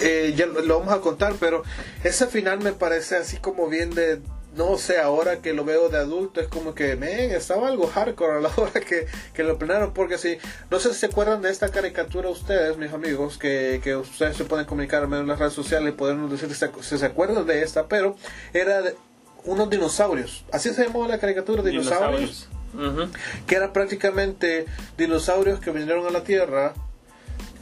eh, 0.01 0.35
ya 0.37 0.47
lo 0.47 0.79
vamos 0.81 0.95
a 0.95 1.01
contar, 1.01 1.35
pero 1.39 1.63
ese 2.03 2.27
final 2.27 2.61
me 2.61 2.73
parece 2.73 3.17
así 3.17 3.37
como 3.37 3.69
bien 3.69 3.91
de, 3.95 4.21
no 4.57 4.79
sé, 4.79 4.99
ahora 4.99 5.41
que 5.41 5.53
lo 5.53 5.65
veo 5.65 5.89
de 5.89 5.99
adulto 5.99 6.41
es 6.41 6.49
como 6.49 6.75
que, 6.75 6.97
men, 6.97 7.31
estaba 7.31 7.69
algo 7.69 7.87
hardcore 7.87 8.39
a 8.39 8.41
la 8.41 8.51
hora 8.57 8.81
que, 8.81 9.07
que 9.33 9.43
lo 9.43 9.59
planearon, 9.59 9.93
porque 9.93 10.19
si, 10.19 10.39
no 10.71 10.79
sé 10.79 10.93
si 10.93 11.01
se 11.01 11.07
acuerdan 11.07 11.43
de 11.43 11.51
esta 11.51 11.69
caricatura 11.69 12.29
ustedes, 12.29 12.77
mis 12.77 12.93
amigos, 12.93 13.39
que, 13.39 13.81
que 13.83 13.97
ustedes 13.97 14.37
se 14.37 14.45
pueden 14.45 14.67
comunicar 14.67 15.05
en 15.05 15.27
las 15.27 15.39
redes 15.39 15.53
sociales 15.53 15.93
y 15.93 15.97
podernos 15.97 16.31
decir 16.31 16.49
si 16.81 16.99
se, 16.99 17.07
acuerdan 17.07 17.47
de 17.47 17.63
esta, 17.63 17.87
pero 17.87 18.17
era 18.53 18.83
de 18.83 18.97
unos 19.45 19.69
dinosaurios, 19.69 20.45
así 20.53 20.73
se 20.73 20.85
llamó 20.85 21.07
la 21.07 21.19
caricatura, 21.19 21.63
dinosaurios, 21.63 22.49
dinosaurios. 22.73 23.11
que 23.47 23.55
era 23.57 23.73
prácticamente 23.73 24.67
dinosaurios 24.97 25.61
que 25.61 25.71
vinieron 25.71 26.07
a 26.07 26.11
la 26.11 26.25
Tierra 26.25 26.75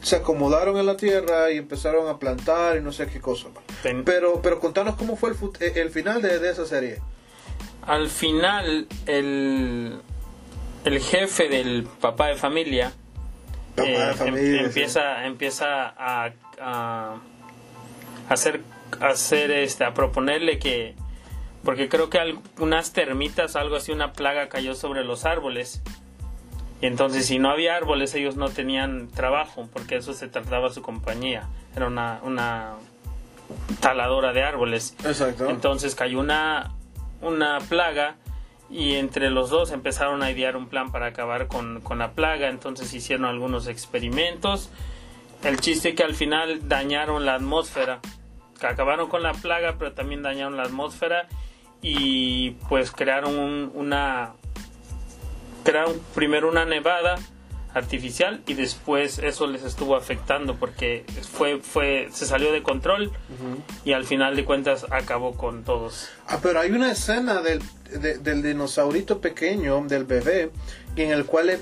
se 0.02 0.16
acomodaron 0.16 0.76
en 0.78 0.86
la 0.86 0.96
tierra 0.96 1.50
y 1.52 1.58
empezaron 1.58 2.08
a 2.08 2.18
plantar 2.18 2.76
y 2.76 2.80
no 2.80 2.92
sé 2.92 3.06
qué 3.06 3.20
cosa. 3.20 3.48
Pero, 4.04 4.42
pero 4.42 4.58
contanos 4.58 4.96
cómo 4.96 5.16
fue 5.16 5.30
el, 5.30 5.36
eh, 5.60 5.72
el 5.76 5.90
final 5.90 6.20
de, 6.20 6.50
esa 6.50 6.66
serie. 6.66 7.00
Al 7.86 8.08
final, 8.08 8.88
el, 9.06 10.00
el 10.84 11.00
jefe 11.00 11.48
del 11.48 11.84
papá 11.84 12.28
de 12.28 12.34
familia, 12.34 12.92
eh, 13.76 14.12
em, 14.20 14.36
empieza, 14.36 15.24
empieza 15.24 15.88
a, 15.88 16.32
a, 16.60 17.16
hacer, 18.28 18.60
hacer 19.00 19.52
este, 19.52 19.84
a 19.84 19.94
proponerle 19.94 20.58
que, 20.58 20.96
porque 21.64 21.88
creo 21.88 22.10
que 22.10 22.18
algunas 22.18 22.92
termitas, 22.92 23.54
algo 23.54 23.76
así, 23.76 23.92
una 23.92 24.12
plaga 24.12 24.48
cayó 24.48 24.74
sobre 24.74 25.04
los 25.04 25.24
árboles 25.24 25.80
y 26.82 26.86
entonces 26.86 27.26
si 27.26 27.38
no 27.38 27.48
había 27.48 27.76
árboles 27.76 28.12
ellos 28.16 28.34
no 28.34 28.48
tenían 28.48 29.06
trabajo 29.06 29.68
porque 29.72 29.94
eso 29.94 30.14
se 30.14 30.26
trataba 30.26 30.68
su 30.70 30.82
compañía. 30.82 31.48
Era 31.76 31.86
una, 31.86 32.18
una 32.24 32.72
taladora 33.78 34.32
de 34.32 34.42
árboles. 34.42 34.96
Exacto. 35.04 35.48
Entonces 35.48 35.94
cayó 35.94 36.18
una, 36.18 36.72
una 37.20 37.60
plaga 37.60 38.16
y 38.68 38.96
entre 38.96 39.30
los 39.30 39.48
dos 39.48 39.70
empezaron 39.70 40.24
a 40.24 40.32
idear 40.32 40.56
un 40.56 40.66
plan 40.66 40.90
para 40.90 41.06
acabar 41.06 41.46
con, 41.46 41.80
con 41.82 42.00
la 42.00 42.14
plaga. 42.14 42.48
Entonces 42.48 42.92
hicieron 42.92 43.26
algunos 43.26 43.68
experimentos. 43.68 44.68
El 45.44 45.60
chiste 45.60 45.94
que 45.94 46.02
al 46.02 46.16
final 46.16 46.68
dañaron 46.68 47.24
la 47.24 47.36
atmósfera. 47.36 48.00
Acabaron 48.60 49.08
con 49.08 49.22
la 49.22 49.34
plaga, 49.34 49.76
pero 49.78 49.92
también 49.92 50.22
dañaron 50.22 50.56
la 50.56 50.64
atmósfera 50.64 51.28
y 51.80 52.52
pues 52.68 52.90
crearon 52.90 53.70
una, 53.72 54.34
crearon 55.62 56.00
primero 56.14 56.48
una 56.48 56.64
nevada 56.64 57.16
artificial 57.74 58.42
y 58.46 58.54
después 58.54 59.18
eso 59.18 59.46
les 59.46 59.64
estuvo 59.64 59.96
afectando 59.96 60.56
porque 60.56 61.04
fue 61.32 61.58
fue 61.58 62.08
se 62.12 62.26
salió 62.26 62.52
de 62.52 62.62
control 62.62 63.10
y 63.84 63.92
al 63.92 64.04
final 64.04 64.36
de 64.36 64.44
cuentas 64.44 64.86
acabó 64.90 65.36
con 65.36 65.64
todos. 65.64 66.10
Ah, 66.26 66.38
pero 66.42 66.60
hay 66.60 66.70
una 66.70 66.92
escena 66.92 67.40
del, 67.40 67.62
del 68.22 68.42
dinosaurito 68.42 69.20
pequeño, 69.20 69.84
del 69.86 70.04
bebé, 70.04 70.50
en 70.96 71.10
el 71.10 71.24
cual 71.24 71.50
es 71.50 71.60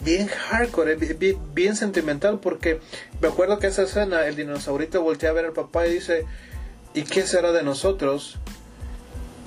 bien 0.00 0.26
hardcore, 0.26 0.96
bien, 0.96 1.38
bien, 1.54 1.76
sentimental 1.76 2.40
porque 2.40 2.80
me 3.20 3.28
acuerdo 3.28 3.58
que 3.58 3.68
esa 3.68 3.82
escena 3.82 4.26
el 4.26 4.36
dinosaurito 4.36 5.02
voltea 5.02 5.30
a 5.30 5.32
ver 5.32 5.46
al 5.46 5.52
papá 5.52 5.86
y 5.86 5.94
dice, 5.94 6.26
¿y 6.94 7.02
qué 7.02 7.22
será 7.22 7.52
de 7.52 7.62
nosotros? 7.62 8.38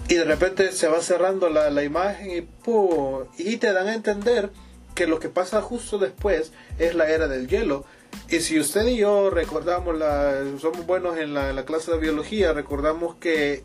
Y 0.10 0.16
de 0.16 0.24
repente 0.24 0.72
se 0.72 0.88
va 0.88 1.02
cerrando 1.02 1.50
la, 1.50 1.70
la 1.70 1.84
imagen 1.84 2.32
y, 2.32 2.42
¡pum! 2.42 3.26
y 3.38 3.58
te 3.58 3.74
dan 3.74 3.88
a 3.88 3.94
entender 3.94 4.50
que 4.96 5.06
lo 5.06 5.20
que 5.20 5.30
pasa 5.30 5.62
justo 5.62 6.00
después 6.00 6.52
es 6.80 6.96
la 6.96 7.08
era 7.10 7.28
del 7.28 7.48
hielo. 7.48 7.86
Y 8.30 8.40
si 8.40 8.60
usted 8.60 8.88
y 8.88 8.98
yo 8.98 9.30
recordamos, 9.30 9.96
la, 9.98 10.42
somos 10.60 10.86
buenos 10.86 11.18
en 11.18 11.34
la, 11.34 11.64
clase 11.66 11.92
de 11.92 12.00
biología, 12.00 12.52
recordamos 12.52 13.16
que 13.16 13.64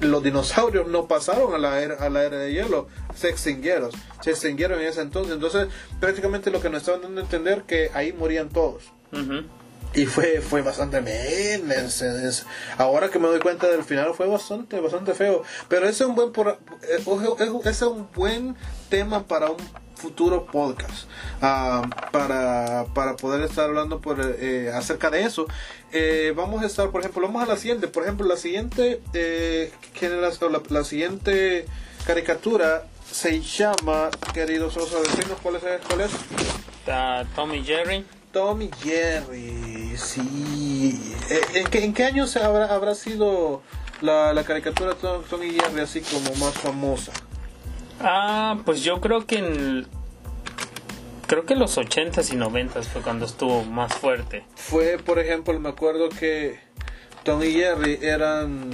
los 0.00 0.22
dinosaurios 0.22 0.88
no 0.88 1.06
pasaron 1.06 1.54
a 1.54 1.58
la 1.58 1.80
era, 1.80 1.94
a 1.96 2.10
la 2.10 2.24
era 2.24 2.36
de 2.38 2.52
hielo, 2.52 2.88
se 3.14 3.28
extinguieron, 3.28 3.90
se 4.22 4.30
extinguieron 4.30 4.80
en 4.80 4.88
ese 4.88 5.02
entonces. 5.02 5.34
Entonces, 5.34 5.68
prácticamente 6.00 6.50
lo 6.50 6.60
que 6.60 6.68
nos 6.68 6.80
estaban 6.80 7.02
dando 7.02 7.20
a 7.20 7.24
entender 7.24 7.62
que 7.62 7.90
ahí 7.94 8.12
morían 8.12 8.48
todos. 8.48 8.82
Y 9.94 10.06
fue, 10.06 10.40
fue 10.40 10.62
bastante 10.62 11.00
bien. 11.00 11.72
ahora 12.78 13.10
que 13.10 13.18
me 13.18 13.28
doy 13.28 13.38
cuenta 13.38 13.68
del 13.68 13.84
final 13.84 14.12
fue 14.14 14.26
bastante, 14.26 14.80
bastante 14.80 15.14
feo. 15.14 15.42
Pero 15.68 15.88
ese 15.88 16.04
es 16.04 16.10
un 16.10 16.16
buen, 16.16 16.32
eh, 16.82 17.60
es 17.64 17.82
un 17.82 18.08
buen 18.12 18.56
tema 18.88 19.26
para 19.26 19.50
un 19.50 19.58
futuro 20.04 20.44
podcast 20.44 21.08
ah, 21.40 21.82
para, 22.12 22.86
para, 22.94 23.16
poder 23.16 23.42
estar 23.42 23.64
hablando 23.66 24.00
por, 24.00 24.18
eh, 24.20 24.70
acerca 24.74 25.10
de 25.10 25.22
eso. 25.22 25.46
Eh, 25.92 26.32
vamos 26.36 26.62
a 26.62 26.66
estar, 26.66 26.90
por 26.90 27.00
ejemplo, 27.00 27.22
vamos 27.22 27.42
a 27.42 27.46
la 27.46 27.56
siguiente. 27.56 27.88
Por 27.88 28.02
ejemplo, 28.02 28.26
la 28.26 28.36
siguiente 28.36 29.00
eh, 29.14 29.72
la, 30.02 30.62
la, 30.68 30.84
siguiente 30.84 31.66
caricatura 32.06 32.86
se 33.10 33.40
llama, 33.40 34.10
queridos 34.32 34.74
Sosa, 34.74 34.98
decirnos 35.00 35.38
cuál 35.42 35.56
es. 35.56 35.62
Cuál 35.88 36.00
es? 36.02 36.10
Tommy 37.34 37.64
Jerry. 37.64 38.04
Tommy 38.34 38.68
Jerry, 38.82 39.96
sí. 39.96 41.00
Eh, 41.30 41.40
¿En 41.54 41.68
qué, 41.68 41.84
en 41.84 41.94
qué 41.94 42.04
año 42.04 42.26
se 42.26 42.40
habrá, 42.40 42.66
habrá 42.66 42.96
sido 42.96 43.62
la, 44.02 44.34
la 44.34 44.42
caricatura 44.42 44.94
Tommy 44.94 45.52
Jerry 45.52 45.80
así 45.80 46.00
como 46.00 46.34
más 46.34 46.52
famosa? 46.54 47.12
Ah, 48.00 48.58
pues 48.64 48.82
yo 48.82 49.00
creo 49.00 49.24
que 49.24 49.38
en 49.38 49.86
creo 51.28 51.46
que 51.46 51.54
los 51.54 51.78
80s 51.78 52.32
y 52.32 52.36
90s 52.36 52.84
fue 52.84 53.02
cuando 53.02 53.24
estuvo 53.24 53.64
más 53.64 53.94
fuerte. 53.94 54.44
Fue, 54.56 54.98
por 54.98 55.20
ejemplo, 55.20 55.58
me 55.60 55.68
acuerdo 55.68 56.08
que 56.08 56.58
Tom 57.22 57.40
y 57.42 57.52
Jerry 57.52 58.00
eran 58.02 58.70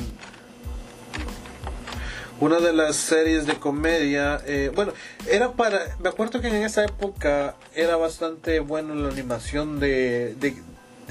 una 2.40 2.58
de 2.58 2.72
las 2.72 2.96
series 2.96 3.46
de 3.46 3.54
comedia. 3.56 4.40
Eh, 4.46 4.72
bueno, 4.74 4.92
era 5.28 5.52
para. 5.52 5.96
Me 6.00 6.08
acuerdo 6.08 6.40
que 6.40 6.48
en 6.48 6.56
esa 6.56 6.84
época 6.84 7.54
era 7.74 7.96
bastante 7.96 8.60
bueno 8.60 8.94
la 8.94 9.08
animación 9.10 9.78
de. 9.78 10.34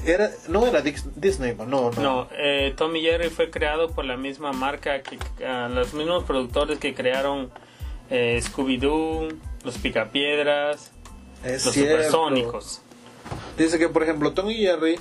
era, 0.04 0.30
no 0.48 0.66
era 0.66 0.82
Disney, 0.82 1.54
no, 1.56 1.66
no. 1.66 1.90
No, 1.92 2.28
eh, 2.36 2.74
Tom 2.76 2.94
y 2.96 3.02
Jerry 3.02 3.30
fue 3.30 3.50
creado 3.50 3.90
por 3.90 4.04
la 4.04 4.16
misma 4.16 4.52
marca, 4.52 5.02
que 5.02 5.18
ah, 5.46 5.68
los 5.72 5.94
mismos 5.94 6.24
productores 6.24 6.78
que 6.78 6.94
crearon 6.94 7.50
eh, 8.10 8.40
Scooby-Doo, 8.42 9.32
Los 9.64 9.78
Picapiedras, 9.78 10.90
los 11.44 11.62
Supersónicos. 11.62 12.82
Dice 13.56 13.78
que, 13.78 13.88
por 13.88 14.02
ejemplo, 14.02 14.32
Tom 14.32 14.50
y 14.50 14.56
Jerry, 14.56 14.98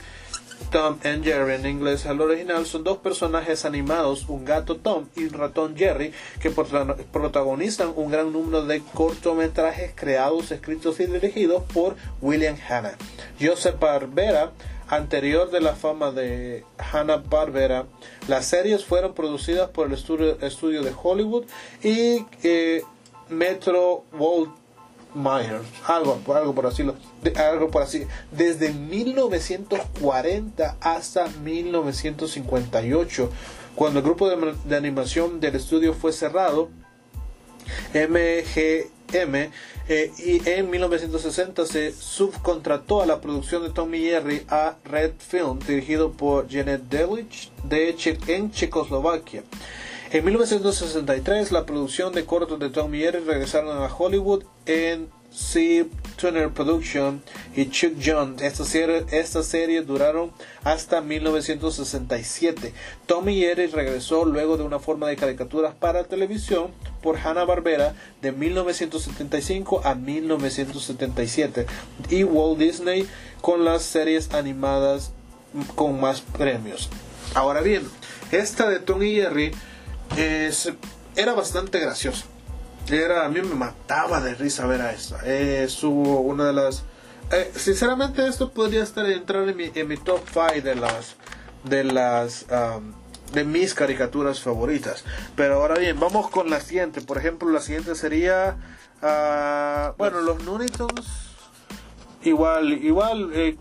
Tom 0.72 1.00
and 1.04 1.24
Jerry 1.24 1.56
en 1.56 1.66
inglés 1.66 2.06
al 2.06 2.22
original, 2.22 2.66
son 2.66 2.84
dos 2.84 2.98
personajes 3.00 3.66
animados, 3.66 4.26
un 4.28 4.46
gato 4.46 4.76
Tom 4.76 5.06
y 5.16 5.24
un 5.24 5.34
ratón 5.34 5.76
Jerry, 5.76 6.14
que 6.40 6.52
protagonizan 6.52 7.94
un 7.96 8.12
gran 8.12 8.32
número 8.32 8.66
de 8.66 8.82
cortometrajes 8.94 9.94
creados, 9.96 10.52
escritos 10.52 11.00
y 11.00 11.06
dirigidos 11.08 11.64
por 11.74 11.96
William 12.22 12.56
Hanna. 12.68 12.94
Joseph 13.40 13.80
Barbera 13.80 14.52
anterior 14.90 15.52
de 15.52 15.62
la 15.62 15.76
fama 15.76 16.12
de 16.12 16.66
Hanna-Barbera, 16.78 17.86
las 18.28 18.46
series 18.46 18.84
fueron 18.84 19.14
producidas 19.14 19.70
por 19.70 19.88
el 19.88 19.94
estudio, 19.94 20.36
de 20.84 20.94
Hollywood 21.02 21.46
y 21.84 22.26
eh, 22.44 22.84
Metro 23.30 24.04
Walt 24.12 24.59
Myers, 25.14 25.66
algo, 25.88 26.20
algo 26.34 26.54
por 26.54 26.68
así, 26.68 26.86
algo 27.36 27.72
por 27.72 27.82
así, 27.82 28.06
desde 28.32 28.74
1940 28.74 30.78
hasta 30.80 31.28
1958, 31.44 33.32
cuando 33.76 34.00
el 34.00 34.06
grupo 34.06 34.30
de, 34.30 34.76
animación 34.76 35.40
del 35.40 35.56
estudio 35.56 35.94
fue 35.94 36.12
cerrado, 36.14 36.70
MGM 37.94 39.52
eh, 39.92 40.12
y 40.20 40.48
en 40.48 40.70
1960 40.70 41.66
se 41.66 41.92
subcontrató 41.92 43.02
a 43.02 43.08
la 43.08 43.22
producción 43.22 43.64
de 43.64 43.72
Tommy 43.72 44.02
Jerry 44.02 44.46
a 44.48 44.76
Red 44.86 45.14
Film, 45.18 45.58
dirigido 45.60 46.12
por 46.12 46.48
Janet 46.48 46.84
Delich 46.84 47.52
de 47.64 47.96
en 48.28 48.52
Checoslovaquia. 48.52 49.44
En 50.12 50.26
1963, 50.26 51.52
la 51.52 51.68
producción 51.68 52.14
de 52.14 52.26
cortos 52.26 52.58
de 52.58 52.72
Tom 52.72 52.96
y 52.96 53.08
regresaron 53.08 53.78
a 53.78 53.96
Hollywood 53.96 54.44
en 54.66 55.08
C. 55.32 55.86
Turner 56.16 56.50
Production 56.50 57.22
y 57.56 57.70
Chuck 57.70 57.94
Jones. 58.04 58.42
Esta 58.42 58.66
serie, 58.66 59.06
esta 59.12 59.44
serie 59.44 59.84
duraron 59.84 60.32
hasta 60.64 61.02
1967. 61.02 62.74
Tom 63.06 63.30
y 63.30 63.42
Jerry 63.42 63.68
regresó 63.68 64.26
luego 64.26 64.58
de 64.58 64.64
una 64.64 64.80
forma 64.80 65.08
de 65.08 65.16
caricaturas 65.16 65.76
para 65.76 66.04
televisión 66.06 66.72
por 67.04 67.20
Hanna-Barbera 67.20 67.94
de 68.24 68.32
1975 68.32 69.82
a 69.84 69.94
1977 69.94 71.68
y 72.10 72.24
Walt 72.24 72.58
Disney 72.58 73.08
con 73.42 73.64
las 73.64 73.84
series 73.84 74.34
animadas 74.34 75.12
con 75.76 76.02
más 76.02 76.22
premios. 76.22 76.90
Ahora 77.36 77.62
bien, 77.62 77.84
esta 78.32 78.68
de 78.68 78.80
Tom 78.80 79.04
y 79.04 79.14
Jerry 79.14 79.52
era 81.16 81.34
bastante 81.34 81.80
gracioso. 81.80 82.26
Era, 82.90 83.26
a 83.26 83.30
mí 83.30 83.42
me 83.42 83.56
mataba 83.56 84.20
de 84.20 84.34
risa 84.36 84.66
ver 84.66 84.82
a 84.82 84.92
esta. 84.92 85.26
Es 85.26 85.84
una 85.84 86.46
de 86.46 86.54
las... 86.54 86.84
Eh, 87.32 87.52
sinceramente 87.56 88.28
esto 88.28 88.52
podría 88.52 88.84
estar 88.84 89.06
entrar 89.06 89.48
en 89.48 89.56
mi, 89.56 89.72
en 89.76 89.88
mi 89.88 89.98
top 89.98 90.22
5 90.34 90.62
de 90.64 90.76
las 90.76 91.16
de 91.64 91.84
las 91.84 92.46
de 93.34 93.44
mis 93.44 93.74
caricaturas 93.74 94.40
favoritas. 94.42 95.04
Pero 95.36 95.62
ahora 95.62 95.76
bien, 95.76 96.00
vamos 96.00 96.30
con 96.30 96.50
la 96.50 96.60
siguiente. 96.60 97.02
Por 97.02 97.18
ejemplo, 97.18 97.50
la 97.50 97.62
siguiente 97.62 97.96
sería 97.96 98.58
uh, 99.02 99.96
bueno, 99.98 100.22
los 100.22 100.44
Looney 100.44 100.70
igual 102.24 102.74
igual 102.74 103.32
eh, 103.34 103.58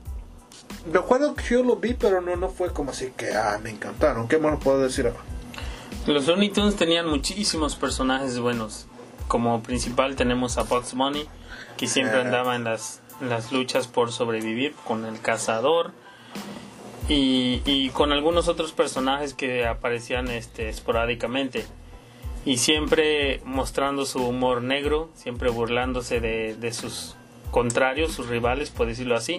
me 0.93 0.99
acuerdo 0.99 1.35
que 1.35 1.45
yo 1.45 1.63
lo 1.63 1.77
vi, 1.77 1.95
pero 1.95 2.21
no 2.21 2.35
no 2.37 2.49
fue 2.49 2.73
como 2.73 2.91
así 2.91 3.13
que 3.17 3.35
ah, 3.35 3.59
me 3.63 3.71
encantaron. 3.71 4.29
¿Qué 4.29 4.39
más 4.39 4.59
puedo 4.59 4.81
decir 4.81 5.07
ahora? 5.07 5.28
Los 6.09 6.27
Looney 6.27 6.49
Tunes 6.49 6.75
tenían 6.75 7.07
muchísimos 7.07 7.77
personajes 7.77 8.39
buenos. 8.39 8.87
Como 9.29 9.63
principal 9.63 10.17
tenemos 10.17 10.57
a 10.57 10.63
Bugs 10.63 10.95
Bunny, 10.95 11.27
que 11.77 11.87
siempre 11.87 12.19
andaba 12.19 12.57
en 12.57 12.65
las, 12.65 13.03
las 13.21 13.53
luchas 13.53 13.89
por 13.89 14.11
sobrevivir 14.11 14.73
con 14.87 15.05
el 15.05 15.21
cazador. 15.21 15.93
Y, 17.11 17.61
y, 17.67 17.91
con 17.91 18.13
algunos 18.13 18.49
otros 18.49 18.73
personajes 18.73 19.35
que 19.35 19.67
aparecían 19.67 20.29
este, 20.29 20.71
esporádicamente. 20.71 21.67
Y 22.47 22.57
siempre 22.57 23.43
mostrando 23.45 24.07
su 24.07 24.27
humor 24.27 24.63
negro, 24.63 25.11
siempre 25.15 25.51
burlándose 25.51 26.21
de, 26.21 26.55
de 26.55 26.73
sus 26.73 27.17
contrarios, 27.51 28.13
sus 28.13 28.29
rivales, 28.29 28.71
por 28.71 28.87
decirlo 28.87 29.15
así. 29.15 29.37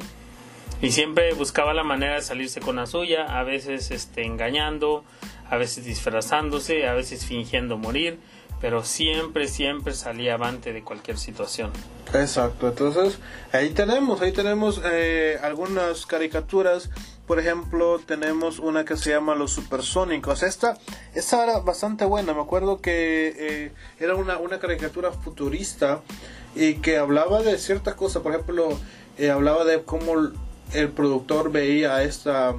Y 0.83 0.91
siempre 0.91 1.33
buscaba 1.33 1.73
la 1.73 1.83
manera 1.83 2.15
de 2.15 2.21
salirse 2.21 2.61
con 2.61 2.75
la 2.75 2.85
suya, 2.85 3.25
a 3.39 3.43
veces 3.43 3.91
este, 3.91 4.23
engañando, 4.23 5.03
a 5.49 5.57
veces 5.57 5.85
disfrazándose, 5.85 6.87
a 6.87 6.93
veces 6.93 7.25
fingiendo 7.25 7.77
morir, 7.77 8.19
pero 8.61 8.83
siempre, 8.83 9.47
siempre 9.47 9.93
salía 9.93 10.33
avante 10.33 10.73
de 10.73 10.83
cualquier 10.83 11.17
situación. 11.17 11.71
Exacto, 12.13 12.67
entonces 12.67 13.19
ahí 13.51 13.69
tenemos, 13.69 14.21
ahí 14.21 14.31
tenemos 14.31 14.81
eh, 14.83 15.37
algunas 15.41 16.05
caricaturas, 16.05 16.89
por 17.25 17.39
ejemplo 17.39 17.99
tenemos 17.99 18.59
una 18.59 18.83
que 18.83 18.97
se 18.97 19.11
llama 19.11 19.35
Los 19.35 19.51
Supersónicos, 19.51 20.43
esta, 20.43 20.77
esta 21.13 21.43
era 21.43 21.59
bastante 21.59 22.05
buena, 22.05 22.33
me 22.33 22.41
acuerdo 22.41 22.81
que 22.81 23.33
eh, 23.37 23.71
era 23.99 24.15
una, 24.15 24.37
una 24.37 24.59
caricatura 24.59 25.11
futurista 25.11 26.01
y 26.55 26.75
que 26.75 26.97
hablaba 26.97 27.41
de 27.41 27.57
ciertas 27.57 27.93
cosas, 27.93 28.23
por 28.23 28.33
ejemplo, 28.33 28.77
eh, 29.17 29.29
hablaba 29.29 29.63
de 29.65 29.83
cómo 29.83 30.15
el 30.73 30.89
productor 30.89 31.51
veía 31.51 32.03
esta 32.03 32.55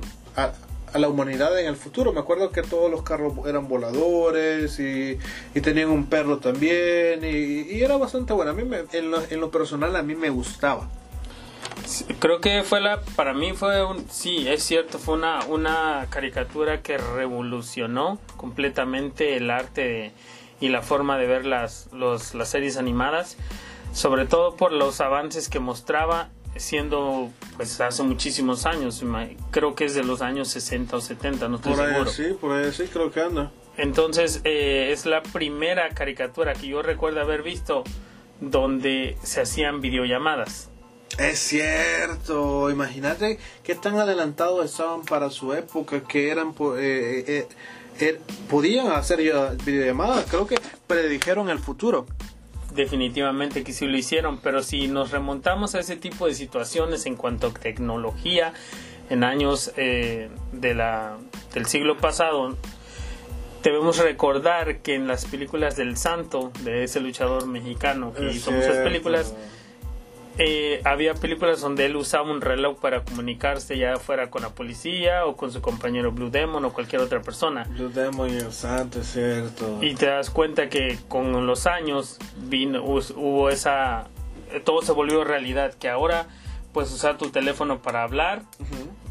la 0.98 1.08
humanidad 1.08 1.58
en 1.58 1.66
el 1.66 1.76
futuro. 1.76 2.12
Me 2.12 2.20
acuerdo 2.20 2.50
que 2.50 2.62
todos 2.62 2.90
los 2.90 3.02
carros 3.02 3.34
eran 3.46 3.68
voladores 3.68 4.78
y, 4.80 5.18
tenían 5.60 5.90
un 5.90 6.06
perro 6.06 6.38
también 6.38 7.24
y, 7.24 7.80
era 7.80 7.96
bastante 7.96 8.32
bueno. 8.32 8.50
A 8.50 8.54
mí 8.54 8.62
en, 8.92 9.40
lo, 9.40 9.50
personal 9.50 9.94
a 9.96 10.02
mí 10.02 10.14
me 10.14 10.30
gustaba. 10.30 10.88
creo 12.18 12.40
que 12.40 12.62
fue 12.62 12.80
la, 12.80 13.00
para 13.16 13.32
mí 13.32 13.52
fue 13.52 13.84
un, 13.84 14.08
sí, 14.10 14.48
es 14.48 14.62
cierto, 14.62 14.98
fue 14.98 15.14
una, 15.14 15.44
una 15.46 16.06
caricatura 16.10 16.82
que 16.82 16.98
revolucionó 16.98 18.18
completamente 18.36 19.36
el 19.36 19.50
arte 19.50 20.12
y 20.60 20.68
la 20.68 20.82
forma 20.82 21.16
de 21.18 21.26
ver 21.26 21.46
las, 21.46 21.88
los, 21.92 22.34
las 22.34 22.50
series 22.50 22.76
animadas, 22.76 23.36
sobre 23.92 24.26
todo 24.26 24.56
por 24.56 24.72
los 24.72 25.00
avances 25.00 25.48
que 25.48 25.58
mostraba 25.58 26.30
siendo 26.56 27.30
pues 27.56 27.80
hace 27.80 28.02
muchísimos 28.02 28.66
años, 28.66 29.02
creo 29.50 29.74
que 29.74 29.84
es 29.84 29.94
de 29.94 30.04
los 30.04 30.22
años 30.22 30.48
60 30.48 30.96
o 30.96 31.00
70, 31.00 31.48
no 31.48 31.56
estoy 31.56 31.74
por 31.74 31.82
ahí, 31.82 32.12
Sí, 32.12 32.36
por 32.40 32.52
ahí 32.52 32.72
sí, 32.72 32.84
creo 32.92 33.10
que 33.10 33.20
anda. 33.20 33.50
Entonces 33.76 34.40
eh, 34.44 34.90
es 34.92 35.06
la 35.06 35.22
primera 35.22 35.88
caricatura 35.90 36.54
que 36.54 36.68
yo 36.68 36.82
recuerdo 36.82 37.20
haber 37.20 37.42
visto 37.42 37.84
donde 38.40 39.16
se 39.22 39.42
hacían 39.42 39.80
videollamadas. 39.80 40.70
Es 41.18 41.38
cierto, 41.40 42.70
imagínate 42.70 43.38
qué 43.62 43.74
tan 43.74 43.98
adelantados 43.98 44.64
estaban 44.64 45.02
para 45.02 45.28
su 45.30 45.52
época 45.52 46.02
que 46.02 46.30
eran 46.30 46.54
eh, 46.78 47.24
eh, 47.26 47.48
eh, 48.00 48.20
podían 48.48 48.88
hacer 48.92 49.18
videollamadas, 49.18 50.26
creo 50.30 50.46
que 50.46 50.58
predijeron 50.86 51.50
el 51.50 51.58
futuro. 51.58 52.06
Definitivamente 52.74 53.64
que 53.64 53.72
sí 53.72 53.86
lo 53.86 53.96
hicieron, 53.96 54.38
pero 54.38 54.62
si 54.62 54.88
nos 54.88 55.10
remontamos 55.10 55.74
a 55.74 55.80
ese 55.80 55.96
tipo 55.96 56.26
de 56.26 56.34
situaciones 56.34 57.06
en 57.06 57.16
cuanto 57.16 57.48
a 57.48 57.52
tecnología 57.52 58.52
en 59.08 59.24
años 59.24 59.72
de 59.74 60.28
la, 60.74 61.16
del 61.52 61.66
siglo 61.66 61.98
pasado, 61.98 62.56
debemos 63.62 63.98
recordar 63.98 64.78
que 64.78 64.94
en 64.94 65.06
las 65.06 65.26
películas 65.26 65.76
del 65.76 65.96
Santo, 65.96 66.52
de 66.60 66.84
ese 66.84 67.00
luchador 67.00 67.46
mexicano 67.46 68.12
que 68.12 68.30
hizo 68.30 68.52
muchas 68.52 68.78
películas, 68.78 69.34
eh, 70.38 70.80
había 70.84 71.14
películas 71.14 71.60
donde 71.60 71.86
él 71.86 71.96
usaba 71.96 72.30
un 72.30 72.40
reloj 72.40 72.78
para 72.78 73.04
comunicarse 73.04 73.76
ya 73.76 73.96
fuera 73.96 74.30
con 74.30 74.42
la 74.42 74.50
policía 74.50 75.26
o 75.26 75.36
con 75.36 75.52
su 75.52 75.60
compañero 75.60 76.12
Blue 76.12 76.30
Demon 76.30 76.64
o 76.64 76.72
cualquier 76.72 77.02
otra 77.02 77.20
persona. 77.20 77.64
Blue 77.64 77.88
Demon 77.88 78.30
y 78.30 78.36
el 78.36 78.52
Santo, 78.52 79.00
es 79.00 79.12
cierto. 79.12 79.78
Y 79.80 79.94
te 79.94 80.06
das 80.06 80.30
cuenta 80.30 80.68
que 80.68 80.98
con 81.08 81.46
los 81.46 81.66
años 81.66 82.18
vino, 82.36 82.82
hubo 82.84 83.50
esa... 83.50 84.08
Todo 84.64 84.82
se 84.82 84.92
volvió 84.92 85.22
realidad, 85.22 85.74
que 85.74 85.88
ahora 85.88 86.26
puedes 86.72 86.92
usar 86.92 87.18
tu 87.18 87.30
teléfono 87.30 87.82
para 87.82 88.02
hablar, 88.02 88.42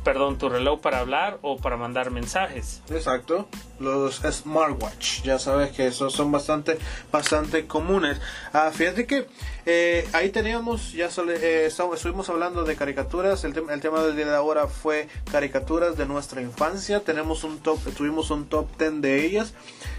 perdón, 0.03 0.38
tu 0.38 0.49
reloj 0.49 0.79
para 0.81 0.99
hablar 0.99 1.39
o 1.41 1.57
para 1.57 1.77
mandar 1.77 2.12
mensajes. 2.12 2.81
Exacto. 2.89 3.47
Los 3.79 4.21
smartwatch, 4.21 5.23
ya 5.23 5.39
sabes 5.39 5.71
que 5.71 5.88
esos 5.88 6.13
son 6.13 6.31
bastante, 6.31 6.77
bastante 7.12 7.65
comunes. 7.67 8.19
Ah, 8.53 8.71
fíjate 8.73 9.05
que 9.05 9.27
eh, 9.65 10.07
ahí 10.13 10.29
teníamos, 10.29 10.93
ya 10.93 11.09
eh, 11.27 11.69
estuvimos 11.69 12.29
hablando 12.29 12.63
de 12.63 12.75
caricaturas. 12.75 13.43
El, 13.43 13.55
el 13.69 13.81
tema 13.81 14.03
del 14.03 14.15
día 14.15 14.25
de 14.25 14.35
ahora 14.35 14.67
fue 14.67 15.07
caricaturas 15.31 15.97
de 15.97 16.05
nuestra 16.05 16.41
infancia. 16.41 17.01
Tenemos 17.01 17.43
un 17.43 17.59
top, 17.59 17.79
tuvimos 17.95 18.31
un 18.31 18.47
top 18.47 18.67
10 18.77 19.01
de 19.01 19.25
ellas. 19.25 19.53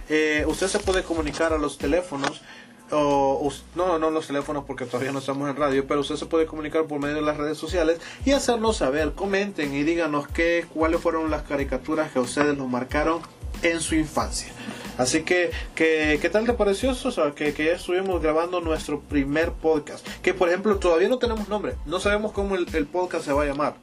Eh, 0.09 0.45
usted 0.47 0.67
se 0.67 0.79
puede 0.81 1.03
comunicar 1.03 1.53
a 1.53 1.59
los 1.59 1.79
teléfonos 1.79 2.43
o, 2.93 3.53
no, 3.75 3.99
no 3.99 4.11
los 4.11 4.27
teléfonos 4.27 4.65
porque 4.65 4.87
todavía 4.87 5.13
no 5.13 5.21
estamos 5.21 5.49
en 5.49 5.57
radio, 5.57 5.87
pero 5.87 6.01
usted 6.01 6.17
se 6.17 6.27
puede 6.27 6.47
comunicar 6.47 6.85
por 6.85 7.01
medio 7.01 7.17
de 7.17 7.23
las 7.23 7.37
redes 7.37 7.59
sociales 7.59 8.01
y 8.25 8.33
hacernos 8.33 8.79
saber, 8.79 9.13
comenten 9.13 9.75
y 9.75 9.83
díganos 9.83 10.29
qué, 10.29 10.67
cuáles 10.73 11.01
fueron 11.01 11.31
las 11.31 11.43
caricaturas 11.43 12.13
que 12.13 12.19
ustedes 12.19 12.57
nos 12.57 12.69
marcaron 12.69 13.21
en 13.63 13.81
su 13.81 13.95
infancia. 13.95 14.53
Así 14.99 15.23
que, 15.23 15.51
que 15.75 16.19
¿qué 16.21 16.29
tal 16.29 16.45
te 16.45 16.53
pareció 16.53 16.91
eso? 16.91 17.09
O 17.09 17.13
sea, 17.13 17.31
que, 17.33 17.55
que, 17.55 17.65
ya 17.65 17.73
estuvimos 17.73 18.21
grabando 18.21 18.61
nuestro 18.61 19.01
primer 19.01 19.53
podcast. 19.53 20.07
Que, 20.21 20.35
por 20.35 20.49
ejemplo, 20.49 20.79
todavía 20.79 21.09
no 21.09 21.19
tenemos 21.19 21.49
nombre. 21.49 21.75
No 21.87 22.01
sabemos 22.01 22.33
cómo 22.33 22.55
el, 22.55 22.87
podcast 22.87 23.25
se 23.25 23.33
va 23.33 23.45
a 23.45 23.47
llamar. 23.47 23.75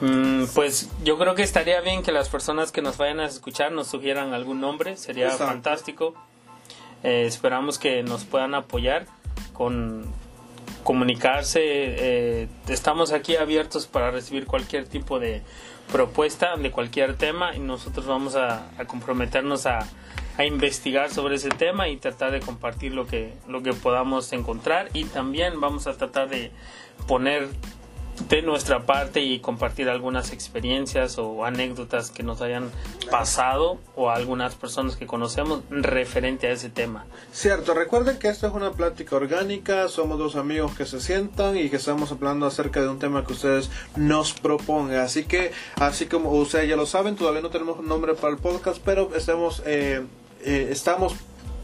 Mm, 0.00 0.44
pues 0.54 0.90
yo 1.02 1.16
creo 1.16 1.34
que 1.34 1.42
estaría 1.42 1.80
bien 1.80 2.02
que 2.02 2.12
las 2.12 2.28
personas 2.28 2.72
que 2.72 2.82
nos 2.82 2.98
vayan 2.98 3.20
a 3.20 3.26
escuchar 3.26 3.72
nos 3.72 3.86
sugieran 3.86 4.34
algún 4.34 4.60
nombre. 4.60 4.98
Sería 4.98 5.30
fantástico. 5.30 6.14
Eh, 7.06 7.24
esperamos 7.24 7.78
que 7.78 8.02
nos 8.02 8.24
puedan 8.24 8.56
apoyar 8.56 9.06
con 9.52 10.12
comunicarse. 10.82 11.60
Eh, 11.62 12.48
estamos 12.66 13.12
aquí 13.12 13.36
abiertos 13.36 13.86
para 13.86 14.10
recibir 14.10 14.46
cualquier 14.46 14.88
tipo 14.88 15.20
de 15.20 15.42
propuesta 15.92 16.56
de 16.56 16.72
cualquier 16.72 17.14
tema 17.16 17.54
y 17.54 17.60
nosotros 17.60 18.06
vamos 18.06 18.34
a, 18.34 18.72
comprometernos 18.88 19.66
a, 19.66 19.86
a, 20.36 20.44
investigar 20.44 21.12
sobre 21.12 21.36
ese 21.36 21.48
tema 21.48 21.88
y 21.88 21.96
tratar 21.96 22.32
de 22.32 22.40
compartir 22.40 22.92
lo 22.92 23.06
que, 23.06 23.34
lo 23.46 23.62
que 23.62 23.72
podamos 23.72 24.32
encontrar 24.32 24.88
y 24.92 25.04
también 25.04 25.60
vamos 25.60 25.86
a 25.86 25.96
tratar 25.96 26.28
de 26.28 26.50
poner 27.06 27.46
de 28.28 28.42
nuestra 28.42 28.86
parte 28.86 29.20
y 29.20 29.40
compartir 29.40 29.88
algunas 29.88 30.32
experiencias 30.32 31.18
o 31.18 31.44
anécdotas 31.44 32.10
que 32.10 32.22
nos 32.22 32.40
hayan 32.40 32.70
pasado 33.10 33.78
o 33.94 34.10
algunas 34.10 34.54
personas 34.54 34.96
que 34.96 35.06
conocemos 35.06 35.60
referente 35.70 36.48
a 36.48 36.52
ese 36.52 36.70
tema. 36.70 37.06
Cierto, 37.32 37.74
recuerden 37.74 38.18
que 38.18 38.28
esto 38.28 38.46
es 38.46 38.52
una 38.52 38.72
plática 38.72 39.16
orgánica, 39.16 39.88
somos 39.88 40.18
dos 40.18 40.36
amigos 40.36 40.76
que 40.76 40.86
se 40.86 41.00
sientan 41.00 41.56
y 41.56 41.70
que 41.70 41.76
estamos 41.76 42.10
hablando 42.10 42.46
acerca 42.46 42.80
de 42.80 42.88
un 42.88 42.98
tema 42.98 43.24
que 43.24 43.32
ustedes 43.32 43.70
nos 43.96 44.32
propongan. 44.32 45.00
Así 45.00 45.24
que, 45.24 45.52
así 45.76 46.06
como 46.06 46.30
ustedes 46.30 46.68
ya 46.68 46.76
lo 46.76 46.86
saben, 46.86 47.16
todavía 47.16 47.42
no 47.42 47.50
tenemos 47.50 47.78
un 47.78 47.86
nombre 47.86 48.14
para 48.14 48.32
el 48.32 48.38
podcast, 48.38 48.80
pero 48.84 49.14
estamos, 49.14 49.62
eh, 49.66 50.04
eh, 50.44 50.68
estamos 50.70 51.14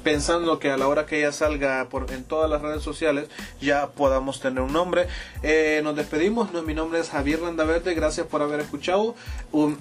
pensando 0.02 0.58
que 0.58 0.70
a 0.70 0.76
la 0.76 0.88
hora 0.88 1.06
que 1.06 1.18
ella 1.18 1.32
salga 1.32 1.88
por, 1.88 2.10
en 2.12 2.24
todas 2.24 2.50
las 2.50 2.62
redes 2.62 2.82
sociales 2.82 3.28
ya 3.60 3.88
podamos 3.88 4.40
tener 4.40 4.62
un 4.62 4.72
nombre. 4.72 5.06
Eh, 5.42 5.80
nos 5.82 5.96
despedimos, 5.96 6.52
no, 6.52 6.62
mi 6.62 6.74
nombre 6.74 7.00
es 7.00 7.10
Javier 7.10 7.40
Landaverde, 7.40 7.94
gracias 7.94 8.26
por 8.26 8.42
haber 8.42 8.60
escuchado. 8.60 9.14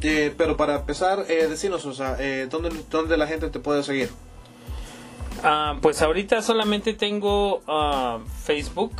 Eh, 0.01 0.33
pero 0.37 0.57
para 0.57 0.75
empezar, 0.77 1.25
eh, 1.29 1.47
decinos, 1.47 1.85
o 1.85 1.93
sea, 1.93 2.15
eh, 2.19 2.47
¿dónde, 2.49 2.71
¿dónde 2.89 3.17
la 3.17 3.27
gente 3.27 3.49
te 3.49 3.59
puede 3.59 3.83
seguir? 3.83 4.09
Ah, 5.43 5.77
pues 5.81 6.01
ahorita 6.01 6.41
solamente 6.41 6.93
tengo 6.93 7.57
uh, 7.67 8.19
Facebook. 8.43 8.91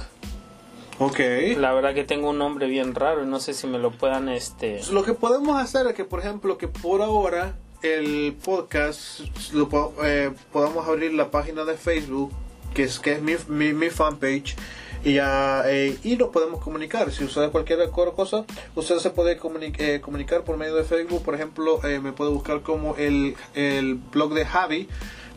Ok. 1.00 1.20
La 1.58 1.74
verdad 1.74 1.94
que 1.94 2.04
tengo 2.04 2.30
un 2.30 2.38
nombre 2.38 2.68
bien 2.68 2.94
raro, 2.96 3.26
no 3.26 3.40
sé 3.40 3.54
si 3.54 3.68
me 3.68 3.80
lo 3.80 3.92
puedan 3.92 4.30
este. 4.30 4.82
Lo 4.92 5.04
que 5.04 5.14
podemos 5.14 5.60
hacer 5.60 5.88
es 5.88 5.94
que, 5.94 6.06
por 6.06 6.20
ejemplo, 6.20 6.58
que 6.58 6.68
por 6.68 7.02
ahora 7.02 7.56
el 7.82 8.36
podcast 8.44 9.22
lo, 9.54 9.94
eh, 10.04 10.32
podamos 10.52 10.88
abrir 10.88 11.14
la 11.14 11.32
página 11.32 11.64
de 11.66 11.76
Facebook 11.76 12.32
que 12.74 12.84
es 12.84 13.00
que 13.00 13.14
es 13.14 13.22
mi, 13.50 13.74
mi, 13.74 13.90
fanpage 13.90 14.56
y 15.04 15.16
ya 15.16 15.64
eh, 15.66 15.98
y 16.04 16.16
nos 16.16 16.30
podemos 16.30 16.64
comunicar. 16.64 17.12
Si 17.12 17.24
usted 17.24 17.52
cualquier 17.52 17.90
cosa 17.90 18.46
usted 18.76 18.98
se 19.00 19.10
puede 19.10 19.38
eh, 19.78 20.00
comunicar 20.02 20.44
por 20.44 20.58
medio 20.58 20.76
de 20.76 20.84
Facebook. 20.84 21.24
Por 21.24 21.36
ejemplo 21.36 21.80
me 22.02 22.14
puede 22.14 22.32
buscar 22.32 22.62
como 22.62 22.96
el, 22.96 23.36
el 23.56 23.96
blog 23.96 24.34
de 24.34 24.46
Javi. 24.46 24.88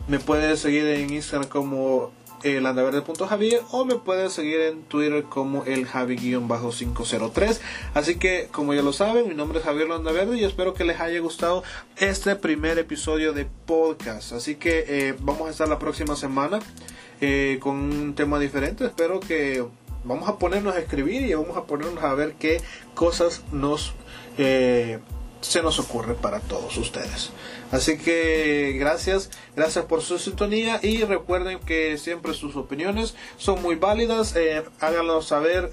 Me 0.07 0.19
puede 0.19 0.55
seguir 0.55 0.85
en 0.85 1.11
Instagram 1.11 1.49
como 1.49 2.11
el 2.45 3.27
Javier 3.27 3.61
o 3.71 3.85
me 3.85 3.95
pueden 3.95 4.29
seguir 4.29 4.61
en 4.61 4.83
Twitter 4.83 5.23
como 5.23 5.63
el 5.65 5.87
Javi-503. 5.87 7.59
Así 7.95 8.15
que, 8.15 8.47
como 8.51 8.73
ya 8.73 8.83
lo 8.83 8.93
saben, 8.93 9.27
mi 9.27 9.33
nombre 9.33 9.59
es 9.59 9.65
Javier 9.65 9.89
Landaverde 9.89 10.37
y 10.37 10.43
espero 10.43 10.75
que 10.75 10.83
les 10.83 10.99
haya 10.99 11.19
gustado 11.19 11.63
este 11.97 12.35
primer 12.35 12.77
episodio 12.77 13.33
de 13.33 13.47
podcast. 13.65 14.33
Así 14.33 14.55
que 14.55 14.85
eh, 14.87 15.15
vamos 15.19 15.47
a 15.47 15.51
estar 15.51 15.67
la 15.67 15.79
próxima 15.79 16.15
semana 16.15 16.59
eh, 17.19 17.57
con 17.61 17.75
un 17.75 18.13
tema 18.13 18.37
diferente. 18.37 18.85
Espero 18.85 19.19
que 19.19 19.65
vamos 20.03 20.29
a 20.29 20.37
ponernos 20.37 20.75
a 20.75 20.79
escribir 20.79 21.23
y 21.23 21.33
vamos 21.33 21.57
a 21.57 21.63
ponernos 21.63 22.03
a 22.03 22.13
ver 22.13 22.33
qué 22.33 22.61
cosas 22.93 23.43
nos 23.51 23.93
eh, 24.37 24.99
se 25.45 25.61
nos 25.61 25.79
ocurre 25.79 26.15
para 26.15 26.39
todos 26.39 26.77
ustedes. 26.77 27.31
Así 27.71 27.97
que 27.97 28.75
gracias, 28.79 29.29
gracias 29.55 29.85
por 29.85 30.01
su 30.01 30.17
sintonía 30.19 30.79
y 30.81 31.03
recuerden 31.03 31.59
que 31.59 31.97
siempre 31.97 32.33
sus 32.33 32.55
opiniones 32.55 33.15
son 33.37 33.61
muy 33.61 33.75
válidas. 33.75 34.35
Eh, 34.35 34.63
háganlo 34.79 35.21
saber. 35.21 35.71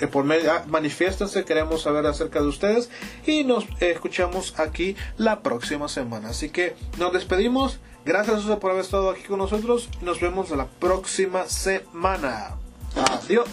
Eh, 0.00 0.06
por 0.06 0.24
medio, 0.24 0.52
ah, 0.52 0.64
manifiéstense, 0.68 1.44
queremos 1.44 1.82
saber 1.82 2.06
acerca 2.06 2.40
de 2.40 2.46
ustedes 2.46 2.88
y 3.26 3.42
nos 3.42 3.64
escuchamos 3.80 4.54
aquí 4.60 4.94
la 5.16 5.40
próxima 5.40 5.88
semana. 5.88 6.28
Así 6.28 6.50
que 6.50 6.76
nos 6.98 7.12
despedimos. 7.12 7.80
Gracias 8.04 8.42
por 8.58 8.70
haber 8.70 8.84
estado 8.84 9.10
aquí 9.10 9.24
con 9.24 9.38
nosotros. 9.38 9.88
Nos 10.00 10.20
vemos 10.20 10.50
la 10.50 10.66
próxima 10.66 11.46
semana. 11.46 12.56
Adiós. 12.94 13.48